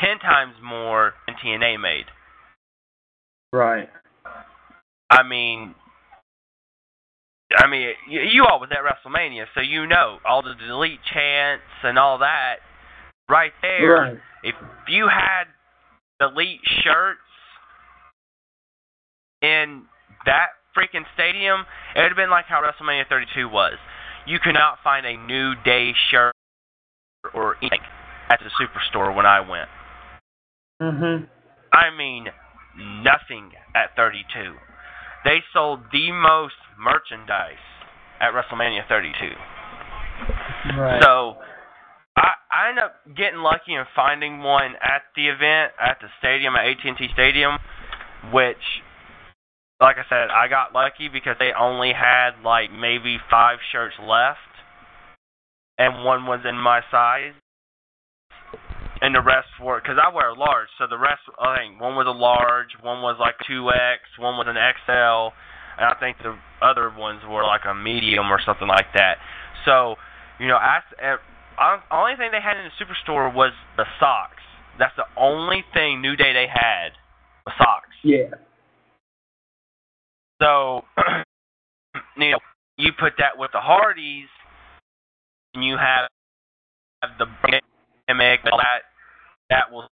[0.01, 2.05] ten times more than TNA made.
[3.53, 3.89] Right.
[5.09, 5.73] I mean,
[7.55, 11.63] I mean, you, you all was at WrestleMania, so you know all the delete chants
[11.83, 12.55] and all that.
[13.29, 14.17] Right there, Right.
[14.43, 14.55] if
[14.87, 15.45] you had
[16.19, 17.19] delete shirts
[19.41, 19.83] in
[20.25, 23.73] that freaking stadium, it would have been like how WrestleMania 32 was.
[24.25, 26.33] You could not find a New Day shirt
[27.33, 27.79] or anything
[28.29, 29.69] at the Superstore when I went.
[30.81, 31.27] Mhm.
[31.73, 32.31] I mean,
[32.75, 34.59] nothing at 32.
[35.25, 37.57] They sold the most merchandise
[38.19, 39.35] at WrestleMania 32.
[40.77, 41.01] Right.
[41.03, 41.37] So
[42.15, 46.55] I I ended up getting lucky and finding one at the event at the stadium
[46.55, 47.57] at AT&T Stadium,
[48.31, 48.81] which,
[49.79, 54.39] like I said, I got lucky because they only had like maybe five shirts left,
[55.77, 57.33] and one was in my size,
[59.01, 61.95] and the rest were because I wear a large, so the rest I think one
[61.95, 65.33] was a large, one was like two X, one was an XL,
[65.77, 69.17] and I think the other ones were like a medium or something like that.
[69.65, 69.95] So,
[70.39, 71.17] you know, I, eh,
[71.57, 74.41] I only thing they had in the superstore was the socks.
[74.79, 76.93] That's the only thing New Day they had
[77.45, 77.95] was socks.
[78.03, 78.29] yeah.
[80.41, 80.81] So,
[82.17, 82.39] you know,
[82.77, 84.29] you put that with the Hardys,
[85.55, 86.07] and you have,
[87.01, 87.25] have the
[88.07, 88.81] gimmick that
[89.49, 89.87] that will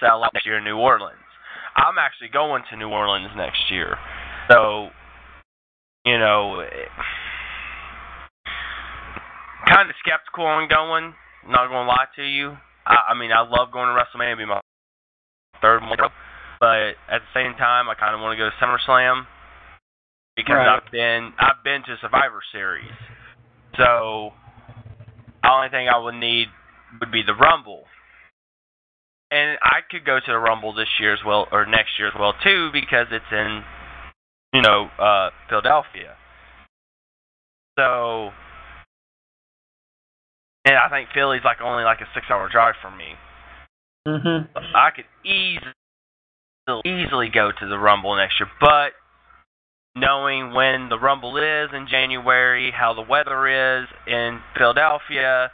[0.00, 1.18] sell out next year in New Orleans.
[1.76, 3.96] I'm actually going to New Orleans next year,
[4.50, 4.88] so
[6.04, 6.64] you know,
[9.68, 11.14] kind of skeptical on going.
[11.48, 12.56] Not going to lie to you.
[12.86, 14.36] I, I mean, I love going to WrestleMania.
[14.38, 14.60] Be my
[15.62, 15.96] third one,
[16.60, 19.24] but at the same time, I kind of want to go to SummerSlam
[20.36, 20.68] because Right.
[20.76, 22.90] I've been I've been to Survivor Series.
[23.76, 24.32] So
[25.42, 26.48] the only thing I would need
[27.00, 27.84] would be the Rumble.
[29.32, 32.14] And I could go to the Rumble this year as well or next year as
[32.18, 33.62] well too because it's in
[34.52, 36.16] you know, uh Philadelphia.
[37.78, 38.30] So
[40.64, 43.14] and I think Philly's like only like a six hour drive from me.
[44.06, 44.48] Mhm.
[44.74, 45.72] I could easily
[46.84, 48.92] easily go to the Rumble next year, but
[49.96, 53.48] knowing when the Rumble is in January, how the weather
[53.82, 55.50] is in Philadelphia,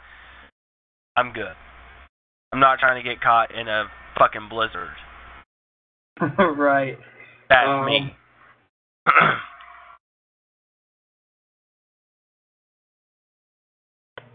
[1.15, 1.55] I'm good.
[2.53, 3.85] I'm not trying to get caught in a
[4.17, 4.89] fucking blizzard.
[6.39, 6.97] right.
[7.49, 8.15] That's Um, me.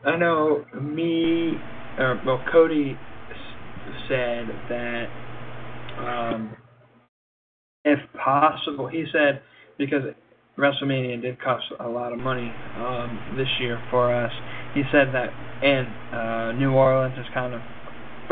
[0.04, 1.54] I know me,
[1.98, 2.96] or well, Cody
[3.30, 5.06] s- said that
[5.98, 6.56] um,
[7.84, 9.42] if possible, he said
[9.78, 10.02] because
[10.58, 14.32] WrestleMania did cost a lot of money um, this year for us.
[14.74, 15.30] He said that,
[15.62, 17.60] and uh, New Orleans is kind of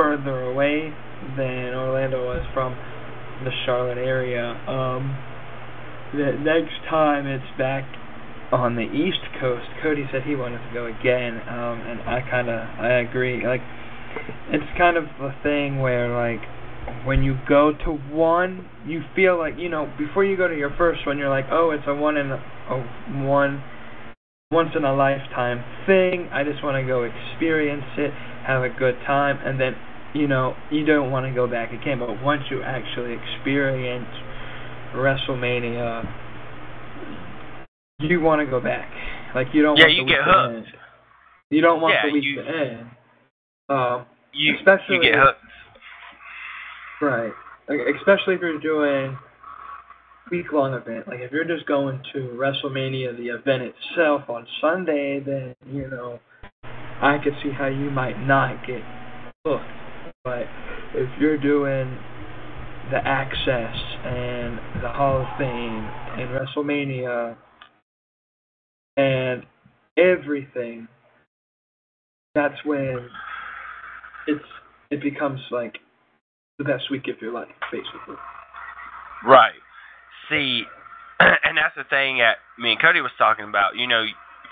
[0.01, 0.89] further away
[1.37, 2.73] than Orlando was from
[3.45, 4.57] the Charlotte area.
[4.65, 5.13] Um,
[6.17, 7.85] the next time it's back
[8.51, 12.49] on the East Coast, Cody said he wanted to go again, um, and I kind
[12.49, 13.47] of I agree.
[13.47, 13.61] Like,
[14.49, 16.41] it's kind of a thing where like
[17.05, 20.75] when you go to one, you feel like you know before you go to your
[20.79, 23.63] first one, you're like, oh, it's a one in a, a one
[24.51, 26.29] once in a lifetime thing.
[26.33, 28.11] I just want to go experience it,
[28.49, 29.77] have a good time, and then
[30.15, 31.99] you know you don't want to go back again.
[31.99, 34.09] But once you actually experience
[34.95, 36.05] WrestleMania
[38.01, 38.91] you want to go back.
[39.35, 40.55] Like you don't Yeah, want you the get to hooked.
[40.57, 40.67] end.
[41.51, 42.91] You don't want Yeah, the week you- to end.
[43.69, 45.41] Um, you especially you get hooked.
[47.03, 47.33] right.
[47.69, 49.17] Like, especially if you're doing
[50.31, 51.07] week long event.
[51.09, 56.19] Like if you're just going to WrestleMania the event itself on Sunday, then you know
[57.01, 58.83] I could see how you might not get
[59.45, 59.65] hooked.
[60.25, 60.45] But
[60.95, 61.97] if you're doing
[62.91, 67.37] the Access and the Hall of Fame and WrestleMania
[68.97, 69.45] and
[69.97, 70.89] everything,
[72.35, 73.09] that's when
[74.27, 74.45] it's
[74.91, 75.79] it becomes like
[76.59, 78.17] the best week of your life, basically.
[79.25, 79.55] Right.
[80.29, 80.65] See,
[81.21, 83.77] and that's the thing that me and Cody was talking about.
[83.77, 84.05] You know,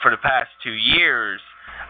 [0.03, 1.41] for the past two years,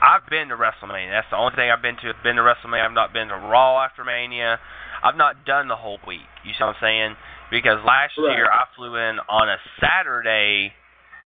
[0.02, 1.10] I've been to WrestleMania.
[1.10, 2.12] That's the only thing I've been to.
[2.16, 2.84] I've been to WrestleMania.
[2.86, 4.58] I've not been to Raw after Mania.
[5.02, 6.26] I've not done the whole week.
[6.44, 7.16] You see what I'm saying?
[7.50, 8.36] because last Right.
[8.36, 10.72] year I flew in on a Saturday.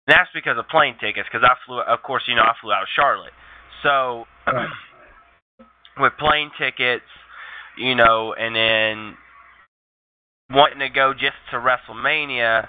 [0.07, 1.29] And that's because of plane tickets.
[1.31, 3.33] Because I flew, of course, you know, I flew out of Charlotte.
[3.83, 4.71] So Right.
[5.99, 7.05] with plane tickets,
[7.77, 9.17] you know, and then
[10.51, 12.69] wanting to go just to WrestleMania,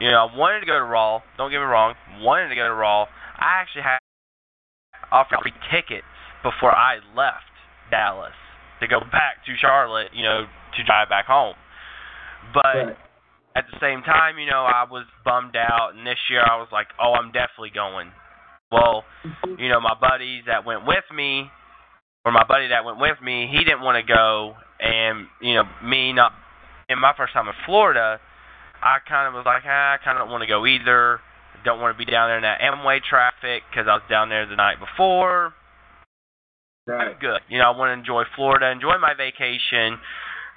[0.00, 1.22] you know, I wanted to go to Raw.
[1.36, 3.04] Don't get me wrong, wanted to go to Raw.
[3.38, 3.98] I actually had
[5.12, 6.06] offered free tickets
[6.42, 7.50] before I left
[7.90, 8.36] Dallas
[8.80, 10.44] to go back to Charlotte, you know,
[10.76, 11.54] to drive back home.
[12.52, 12.96] But
[13.56, 16.68] at the same time, you know, I was bummed out, and this year I was
[16.70, 18.12] like, oh, I'm definitely going.
[18.70, 19.04] Well,
[19.58, 21.48] you know, my buddies that went with me,
[22.24, 25.64] or my buddy that went with me, he didn't want to go, and you know,
[25.82, 26.32] me not
[26.88, 28.20] in my first time in Florida,
[28.82, 31.20] I kind of was like, ah, I kind of don't want to go either.
[31.64, 34.46] Don't want to be down there in that Amway traffic because I was down there
[34.46, 35.54] the night before.
[36.86, 37.12] Right.
[37.12, 37.40] I'm good.
[37.48, 39.98] You know, I want to enjoy Florida, enjoy my vacation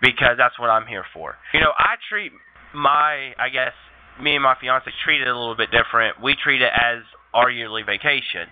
[0.02, 1.36] because that's what I'm here for.
[1.54, 2.32] You know, I treat
[2.74, 3.74] my, I guess,
[4.22, 6.22] me and my fiance treat it a little bit different.
[6.22, 7.02] We treat it as
[7.34, 8.48] our yearly vacation.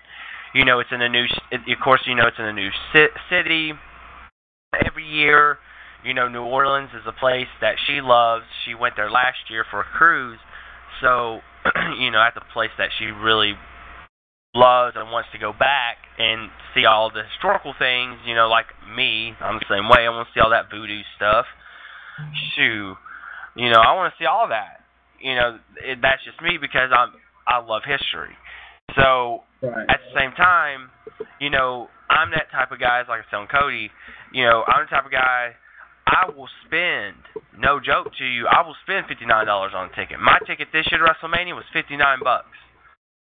[0.54, 3.14] You know, it's in a new, of course, you know, it's in a new ci-
[3.30, 3.74] city
[4.74, 5.58] every year.
[6.04, 8.46] You know, New Orleans is a place that she loves.
[8.66, 10.40] She went there last year for a cruise.
[11.02, 11.42] So,
[12.00, 13.54] you know, at the place that she really
[14.56, 18.68] loves and wants to go back and see all the historical things, you know, like
[18.96, 19.34] me.
[19.40, 20.06] I'm the same way.
[20.06, 21.46] I want to see all that voodoo stuff.
[22.56, 22.96] Shoo.
[23.56, 24.82] You know, I want to see all that.
[25.22, 27.14] You know, it, that's just me because I'm
[27.48, 28.36] I love history.
[28.96, 29.90] So Right.
[29.90, 30.92] at the same time,
[31.42, 33.90] you know, I'm that type of guy, like I was telling Cody,
[34.32, 35.58] you know, I'm the type of guy
[36.08, 37.20] I will spend,
[37.60, 40.20] no joke to you, I will spend fifty nine dollars on a ticket.
[40.20, 42.56] My ticket this year to WrestleMania was fifty nine bucks.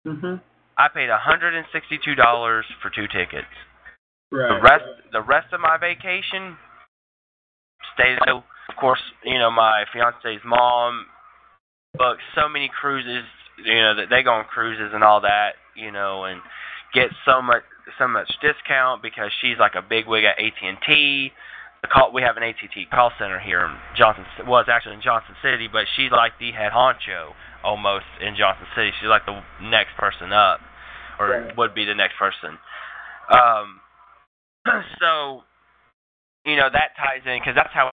[0.07, 0.41] Mhm.
[0.77, 3.47] I paid hundred and sixty two dollars for two tickets.
[4.33, 4.49] Right.
[4.49, 6.57] The rest the rest of my vacation
[7.95, 8.43] stayed of
[8.77, 11.07] course, you know, my fiance's mom
[11.95, 13.25] booked so many cruises,
[13.65, 16.41] you know, that they go on cruises and all that, you know, and
[16.95, 17.63] get so much
[17.99, 21.33] so much discount because she's like a big wig at AT and T.
[21.33, 21.52] The
[21.89, 24.25] call we have an AT&T call center here in Johnson.
[24.47, 28.67] Well, it's actually in Johnson City, but she's like the head honcho almost in Johnson
[28.77, 28.91] City.
[29.01, 30.61] She's like the next person up,
[31.19, 31.57] or Right.
[31.57, 32.59] would be the next person.
[33.31, 33.81] Um,
[35.03, 35.43] so,
[36.47, 37.91] you know, that ties in because that's how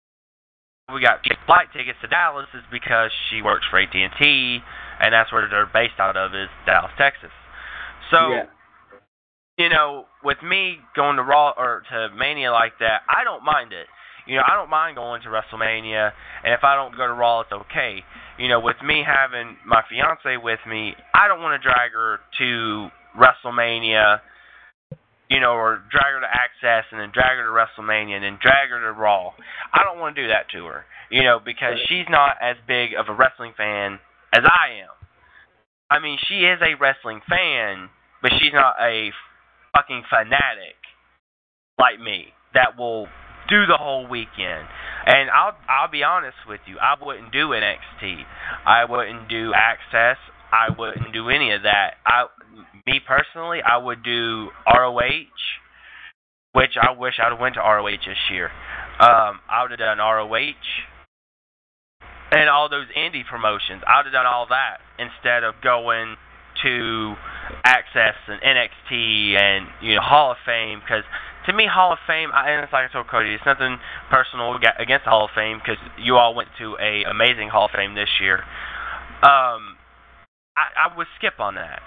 [0.93, 4.59] we got flight tickets to Dallas is because she works for AT and T,
[4.99, 7.31] and that's where they're based out of is Dallas, Texas.
[8.11, 8.45] So, yeah.
[9.57, 13.71] You know, with me going to Raw or to Mania like that, I don't mind
[13.73, 13.87] it.
[14.25, 16.11] You know, I don't mind going to WrestleMania,
[16.43, 17.99] and if I don't go to Raw, it's okay.
[18.39, 22.19] You know, with me having my fiance with me, I don't want to drag her
[22.39, 22.87] to
[23.19, 24.21] WrestleMania,
[25.29, 28.39] you know, or drag her to Access and then drag her to WrestleMania and then
[28.41, 29.33] drag her to Raw.
[29.73, 32.91] I don't want to do that to her, you know, because she's not as big
[32.97, 33.99] of a wrestling fan
[34.33, 34.95] as I am.
[35.91, 37.89] I mean, she is a wrestling fan,
[38.21, 39.11] but she's not a
[39.73, 40.77] fucking fanatic
[41.79, 43.07] like me that will
[43.49, 44.67] do the whole weekend.
[45.05, 48.23] And I'll I'll be honest with you, I wouldn't do NXT.
[48.65, 50.17] I wouldn't do Access.
[50.51, 51.95] I wouldn't do any of that.
[52.05, 52.27] I
[52.85, 55.01] me personally, I would do ROH,
[56.53, 58.51] which I wish I'd have went to ROH this year.
[58.99, 60.53] Um, I would have done ROH
[62.31, 63.81] and all those indie promotions.
[63.87, 66.15] I would have done all that instead of going
[66.63, 67.15] to
[67.65, 71.03] Access and NXT and you know Hall of Fame because
[71.45, 73.77] to me Hall of Fame I, and it's like I told Cody it's nothing
[74.09, 77.65] personal aga- against the Hall of Fame because you all went to a amazing Hall
[77.65, 78.39] of Fame this year.
[79.23, 79.77] Um,
[80.55, 81.81] I, I would skip on that.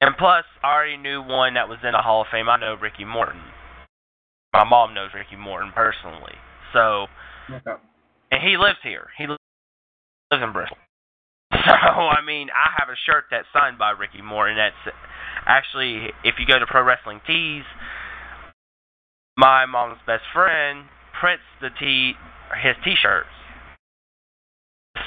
[0.00, 2.48] And plus, I already knew one that was in a Hall of Fame.
[2.48, 3.40] I know Ricky Morton.
[4.52, 6.34] My mom knows Ricky Morton personally.
[6.72, 7.06] So,
[7.50, 7.80] Okay.
[8.30, 9.08] and he lives here.
[9.16, 9.36] He li-
[10.30, 10.76] lives in Bristol.
[11.70, 14.56] So, I mean, I have a shirt that's signed by Ricky Morton.
[14.56, 14.96] That's
[15.46, 17.64] actually, if you go to Pro Wrestling Tees,
[19.36, 20.84] my mom's best friend
[21.18, 22.12] prints the tee,
[22.62, 23.32] his T-shirts,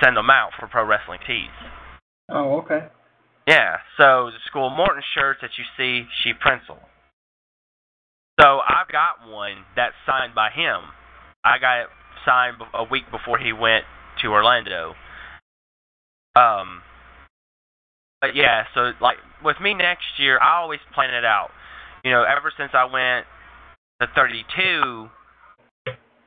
[0.03, 1.53] send them out for Pro Wrestling Tees.
[2.29, 2.87] Oh, okay.
[3.47, 6.77] Yeah, so the School Morton shirts that you see, she prints them.
[8.41, 10.81] So I've got one that's signed by him.
[11.45, 11.87] I got it
[12.25, 13.85] signed a week before he went
[14.21, 14.93] to Orlando.
[16.37, 16.81] Um,
[18.21, 21.49] but yeah, so like with me next year, I always plan it out.
[22.03, 23.25] You know, ever since I went
[24.01, 25.09] to 32,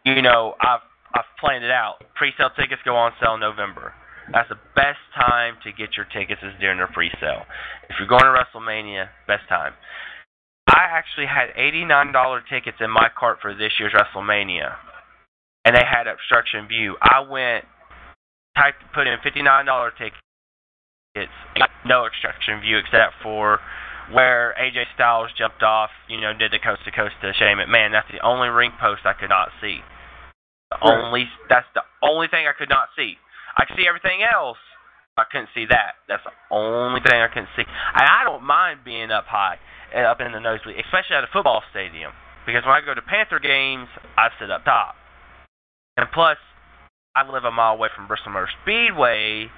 [0.04, 0.80] you know, I've
[1.14, 1.96] I've planned it out.
[2.14, 3.92] Pre-sale tickets go on sale in November.
[4.32, 7.42] That's the best time to get your tickets is during their pre-sale.
[7.88, 9.72] If you're going to WrestleMania, best time.
[10.68, 14.70] I actually had $89 tickets in my cart for this year's WrestleMania,
[15.64, 16.94] and they had obstruction view.
[17.02, 17.64] I went
[18.56, 21.32] type put in fifty nine dollar tickets,
[21.84, 23.60] no extraction view except for
[24.12, 27.92] where AJ Styles jumped off, you know, did the coast to coast to Shane McMahon.
[27.92, 29.80] That's the only ring post I could not see.
[30.70, 30.98] The Right.
[30.98, 33.18] only that's the only thing I could not see.
[33.58, 34.58] I could see everything else.
[35.16, 35.96] I couldn't see that.
[36.08, 37.62] That's the only thing I couldn't see.
[37.66, 39.58] And I don't mind being up high,
[39.94, 42.12] uh, up in the nosebleed, especially at a football stadium.
[42.46, 44.94] Because when I go to Panther games, I sit up top.
[45.96, 46.38] And plus,
[47.14, 49.48] I live a mile away from Bristol Motor Speedway,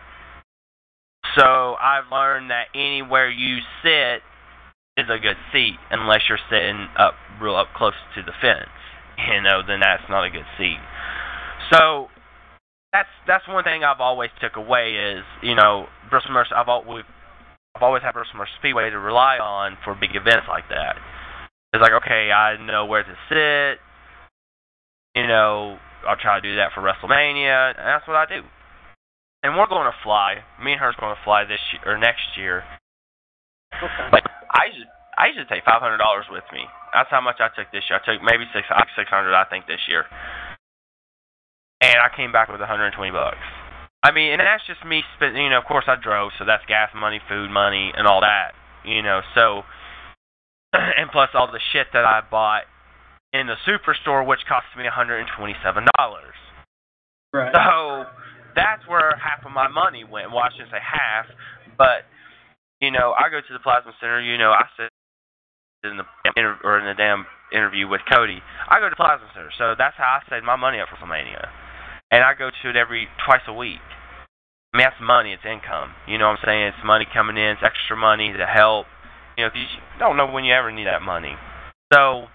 [1.37, 4.23] so I've learned that anywhere you sit
[4.97, 8.69] is a good seat, unless you're sitting up real up close to the fence.
[9.29, 10.81] You know, then that's not a good seat.
[11.71, 12.09] So
[12.93, 16.57] that's that's one thing I've always took away is you know Bristol Motor.
[16.57, 17.05] I've al- we've,
[17.77, 20.97] I've always had Bristol Motor Speedway to rely on for big events like that.
[21.73, 23.81] It's like okay, I know where to sit.
[25.15, 25.79] You know,
[26.09, 28.43] I'll try to do that for WrestleMania, and that's what I do.
[29.43, 30.43] And we're going to fly.
[30.63, 32.63] Me and her's going to fly this year or next year.
[33.75, 34.09] Okay.
[34.11, 36.63] But I usually I usually take five hundred dollars with me.
[36.95, 37.99] That's how much I took this year.
[37.99, 40.05] I took maybe six six hundred I think this year.
[41.83, 43.43] And I came back with hundred and twenty bucks.
[44.03, 45.43] I mean, and that's just me spending.
[45.43, 48.55] You know, of course I drove, so that's gas money, food money, and all that.
[48.85, 49.63] You know, so
[50.73, 52.71] and plus all the shit that I bought
[53.33, 56.37] in the superstore, which cost me a hundred and twenty-seven dollars.
[57.33, 57.53] Right.
[57.53, 58.05] So
[58.55, 60.31] that's where half of my money went.
[60.31, 61.27] Well, I shouldn't say half,
[61.77, 62.05] but
[62.81, 64.21] you know, I go to the plasma center.
[64.21, 64.93] You know, I sit
[65.89, 66.07] in the
[66.63, 68.41] or in the damn interview with Cody.
[68.69, 71.01] I go to the plasma center, so that's how I save my money up for
[71.01, 71.49] WrestleMania,
[72.13, 73.83] and I go to it every twice a week.
[74.73, 75.33] I mean, that's money.
[75.33, 75.93] It's income.
[76.09, 76.67] You know what I'm saying?
[76.73, 77.57] It's money coming in.
[77.57, 78.87] It's extra money to help.
[79.37, 79.65] You know, if you
[79.99, 81.37] don't know when you ever need that money.
[81.93, 82.29] So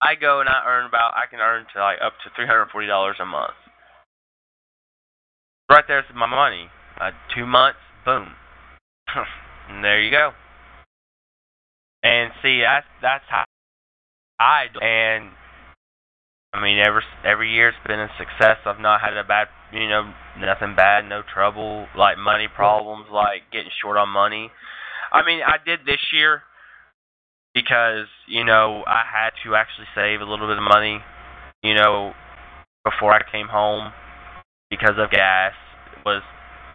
[0.00, 1.14] I go and I earn about.
[1.14, 3.54] I can earn to like up to three hundred forty dollars a month.
[5.70, 6.70] Right there's my money.
[7.00, 8.28] Uh, two months, boom.
[9.68, 10.32] and there you go.
[12.02, 13.44] And see, that's that's how
[14.40, 14.80] I do.
[14.80, 15.30] And
[16.54, 18.58] I mean, every every year it's been a success.
[18.64, 23.42] I've not had a bad, you know, nothing bad, no trouble, like money problems, like
[23.52, 24.50] getting short on money.
[25.12, 26.42] I mean, I did this year
[27.58, 31.00] because you know I had to actually save a little bit of money,
[31.62, 32.12] you know,
[32.84, 33.92] before I came home
[34.70, 35.54] because of gas.
[35.96, 36.22] It was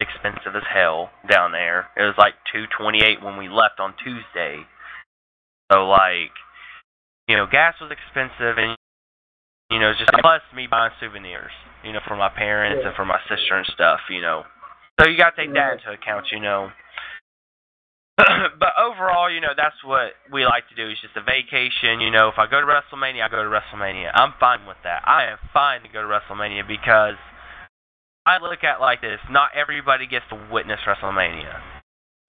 [0.01, 1.88] expensive as hell down there.
[1.95, 4.65] It was like two twenty eight when we left on Tuesday.
[5.71, 6.36] So like,
[7.27, 8.75] you know, gas was expensive, and
[9.71, 11.51] you know, just plus me buying souvenirs,
[11.84, 14.43] you know, for my parents and for my sister and stuff, you know.
[14.99, 16.69] So you got to take that into account, you know.
[18.59, 20.89] but overall, you know, that's what we like to do.
[20.89, 21.99] It's just a vacation.
[21.99, 24.11] You know, if I go to WrestleMania, I go to WrestleMania.
[24.14, 25.01] I'm fine with that.
[25.05, 27.18] I am fine to go to WrestleMania because
[28.26, 31.59] I look at it like this: not everybody gets to witness WrestleMania.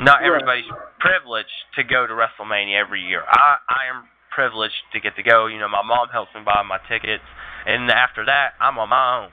[0.01, 0.26] Not Right.
[0.26, 0.70] everybody's
[1.01, 3.22] privileged to go to WrestleMania every year.
[3.28, 5.47] I I am privileged to get to go.
[5.47, 7.24] You know, my mom helps me buy my tickets,
[7.66, 9.30] and after that, I'm on my own.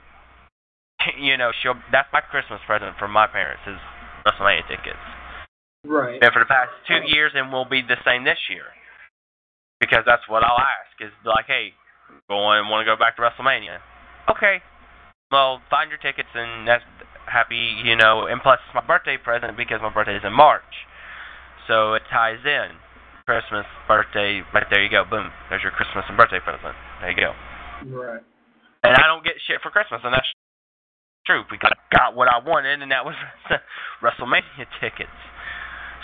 [1.18, 3.78] you know, she'll that's my Christmas present from my parents is
[4.26, 5.11] WrestleMania tickets.
[5.84, 6.22] Right.
[6.22, 8.70] And for the past two years, and will be the same this year.
[9.80, 11.74] Because that's what I'll ask is like, hey,
[12.28, 13.82] going want to go back to WrestleMania?
[14.30, 14.62] Okay,
[15.32, 16.84] well, find your tickets, and that's
[17.26, 18.28] happy, you know.
[18.28, 20.86] And plus, it's my birthday present because my birthday is in March,
[21.66, 22.76] so it ties in.
[23.24, 25.04] Christmas, birthday, right there you go.
[25.08, 26.74] Boom, there's your Christmas and birthday present.
[27.00, 27.32] There you go.
[27.86, 28.20] Right.
[28.82, 30.26] And I don't get shit for Christmas, and that's
[31.24, 33.14] true because I got what I wanted, and that was
[34.02, 35.16] WrestleMania tickets.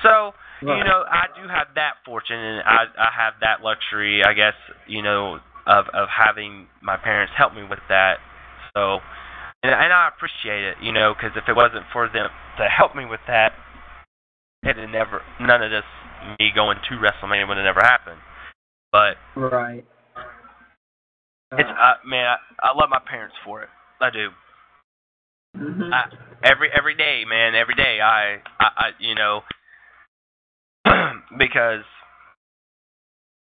[0.03, 0.33] So,
[0.63, 4.55] you know, I do have that fortune, and I I have that luxury, I guess,
[4.87, 8.19] you know, of of having my parents help me with that.
[8.75, 8.99] So,
[9.63, 12.29] and, and I appreciate it, you know, because if it wasn't for them
[12.59, 13.53] to help me with that,
[14.65, 15.87] it'd never none of this
[16.41, 18.21] me going to WrestleMania would have never happened.
[18.91, 19.85] But Right.
[21.53, 23.69] it's uh, man, I, I love my parents for it.
[24.01, 24.31] I do.
[25.57, 25.93] Mhm.
[25.93, 26.05] I,
[26.45, 28.01] every every day, man, every day.
[28.01, 29.43] I, I, I you know,
[31.39, 31.85] because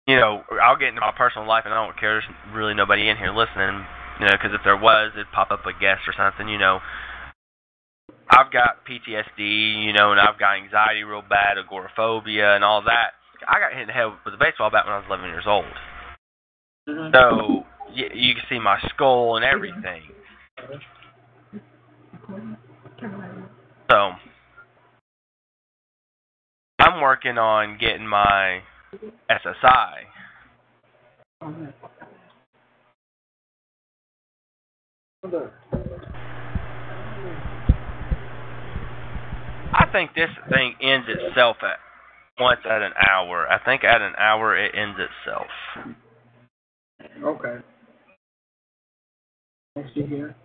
[0.06, 2.20] you know, I'll get into my personal life, and I don't care.
[2.20, 3.86] There's really nobody in here listening,
[4.18, 6.80] you know, because if there was, it'd pop up a guest or something, you know.
[8.28, 13.12] I've got PTSD, you know, and I've got anxiety real bad, agoraphobia, and all that.
[13.46, 15.44] I got hit in the head with a baseball bat when I was 11 years
[15.46, 15.64] old.
[16.88, 17.12] Mhm.
[17.12, 20.02] So you, you can see my skull and everything.
[23.90, 24.12] So
[26.92, 28.60] I'm working on getting my
[29.30, 29.92] SSI.
[39.72, 41.78] I think this thing ends itself at
[42.38, 43.46] once at an hour.
[43.50, 45.46] I think at an hour it ends itself.
[47.24, 47.56] Okay.
[49.76, 50.36] Let's see here.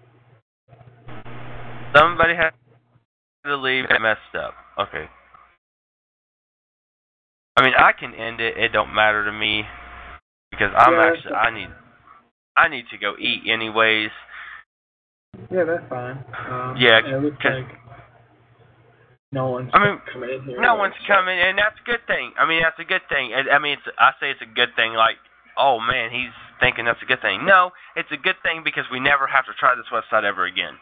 [1.94, 2.54] Somebody has
[3.46, 3.84] to leave.
[3.90, 4.54] It messed up.
[4.80, 5.10] Okay.
[7.58, 8.56] I mean, I can end it.
[8.56, 9.64] It don't matter to me
[10.52, 11.70] because I'm Yeah, actually I need
[12.56, 14.12] I need to go eat anyways.
[15.52, 16.24] Yeah, that's fine.
[16.50, 17.66] Um, Yeah, It looks like
[19.32, 20.62] no one's I mean, coming in here.
[20.62, 22.32] No one's coming, and that's a good thing.
[22.40, 23.34] I mean, that's a good thing.
[23.34, 24.94] And, I mean, it's I say it's a good thing.
[24.94, 25.18] Like,
[25.58, 27.44] oh man, he's thinking that's a good thing.
[27.46, 30.78] No, it's a good thing because we never have to try this website ever again.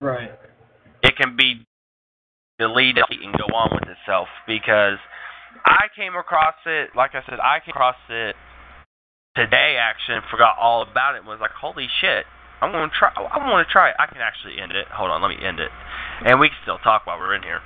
[0.00, 0.30] Right.
[1.02, 1.64] It can be
[2.58, 4.98] deleted and go on with itself because
[5.64, 6.90] I came across it.
[6.96, 8.34] Like I said, I came across it
[9.36, 9.76] today.
[9.78, 11.18] Actually, and forgot all about it.
[11.18, 12.26] and Was like, holy shit.
[12.60, 13.10] I'm gonna try.
[13.14, 13.96] I want to try it.
[13.98, 14.86] I can actually end it.
[14.88, 15.70] Hold on, let me end it,
[16.24, 17.60] and we can still talk while we're in here.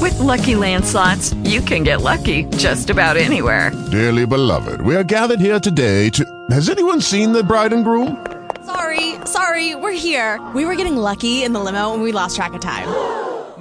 [0.00, 3.70] With Lucky Land slots, you can get lucky just about anywhere.
[3.90, 6.24] Dearly beloved, we are gathered here today to.
[6.50, 8.26] Has anyone seen the bride and groom?
[8.66, 10.44] Sorry, sorry, we're here.
[10.54, 12.88] We were getting lucky in the limo and we lost track of time.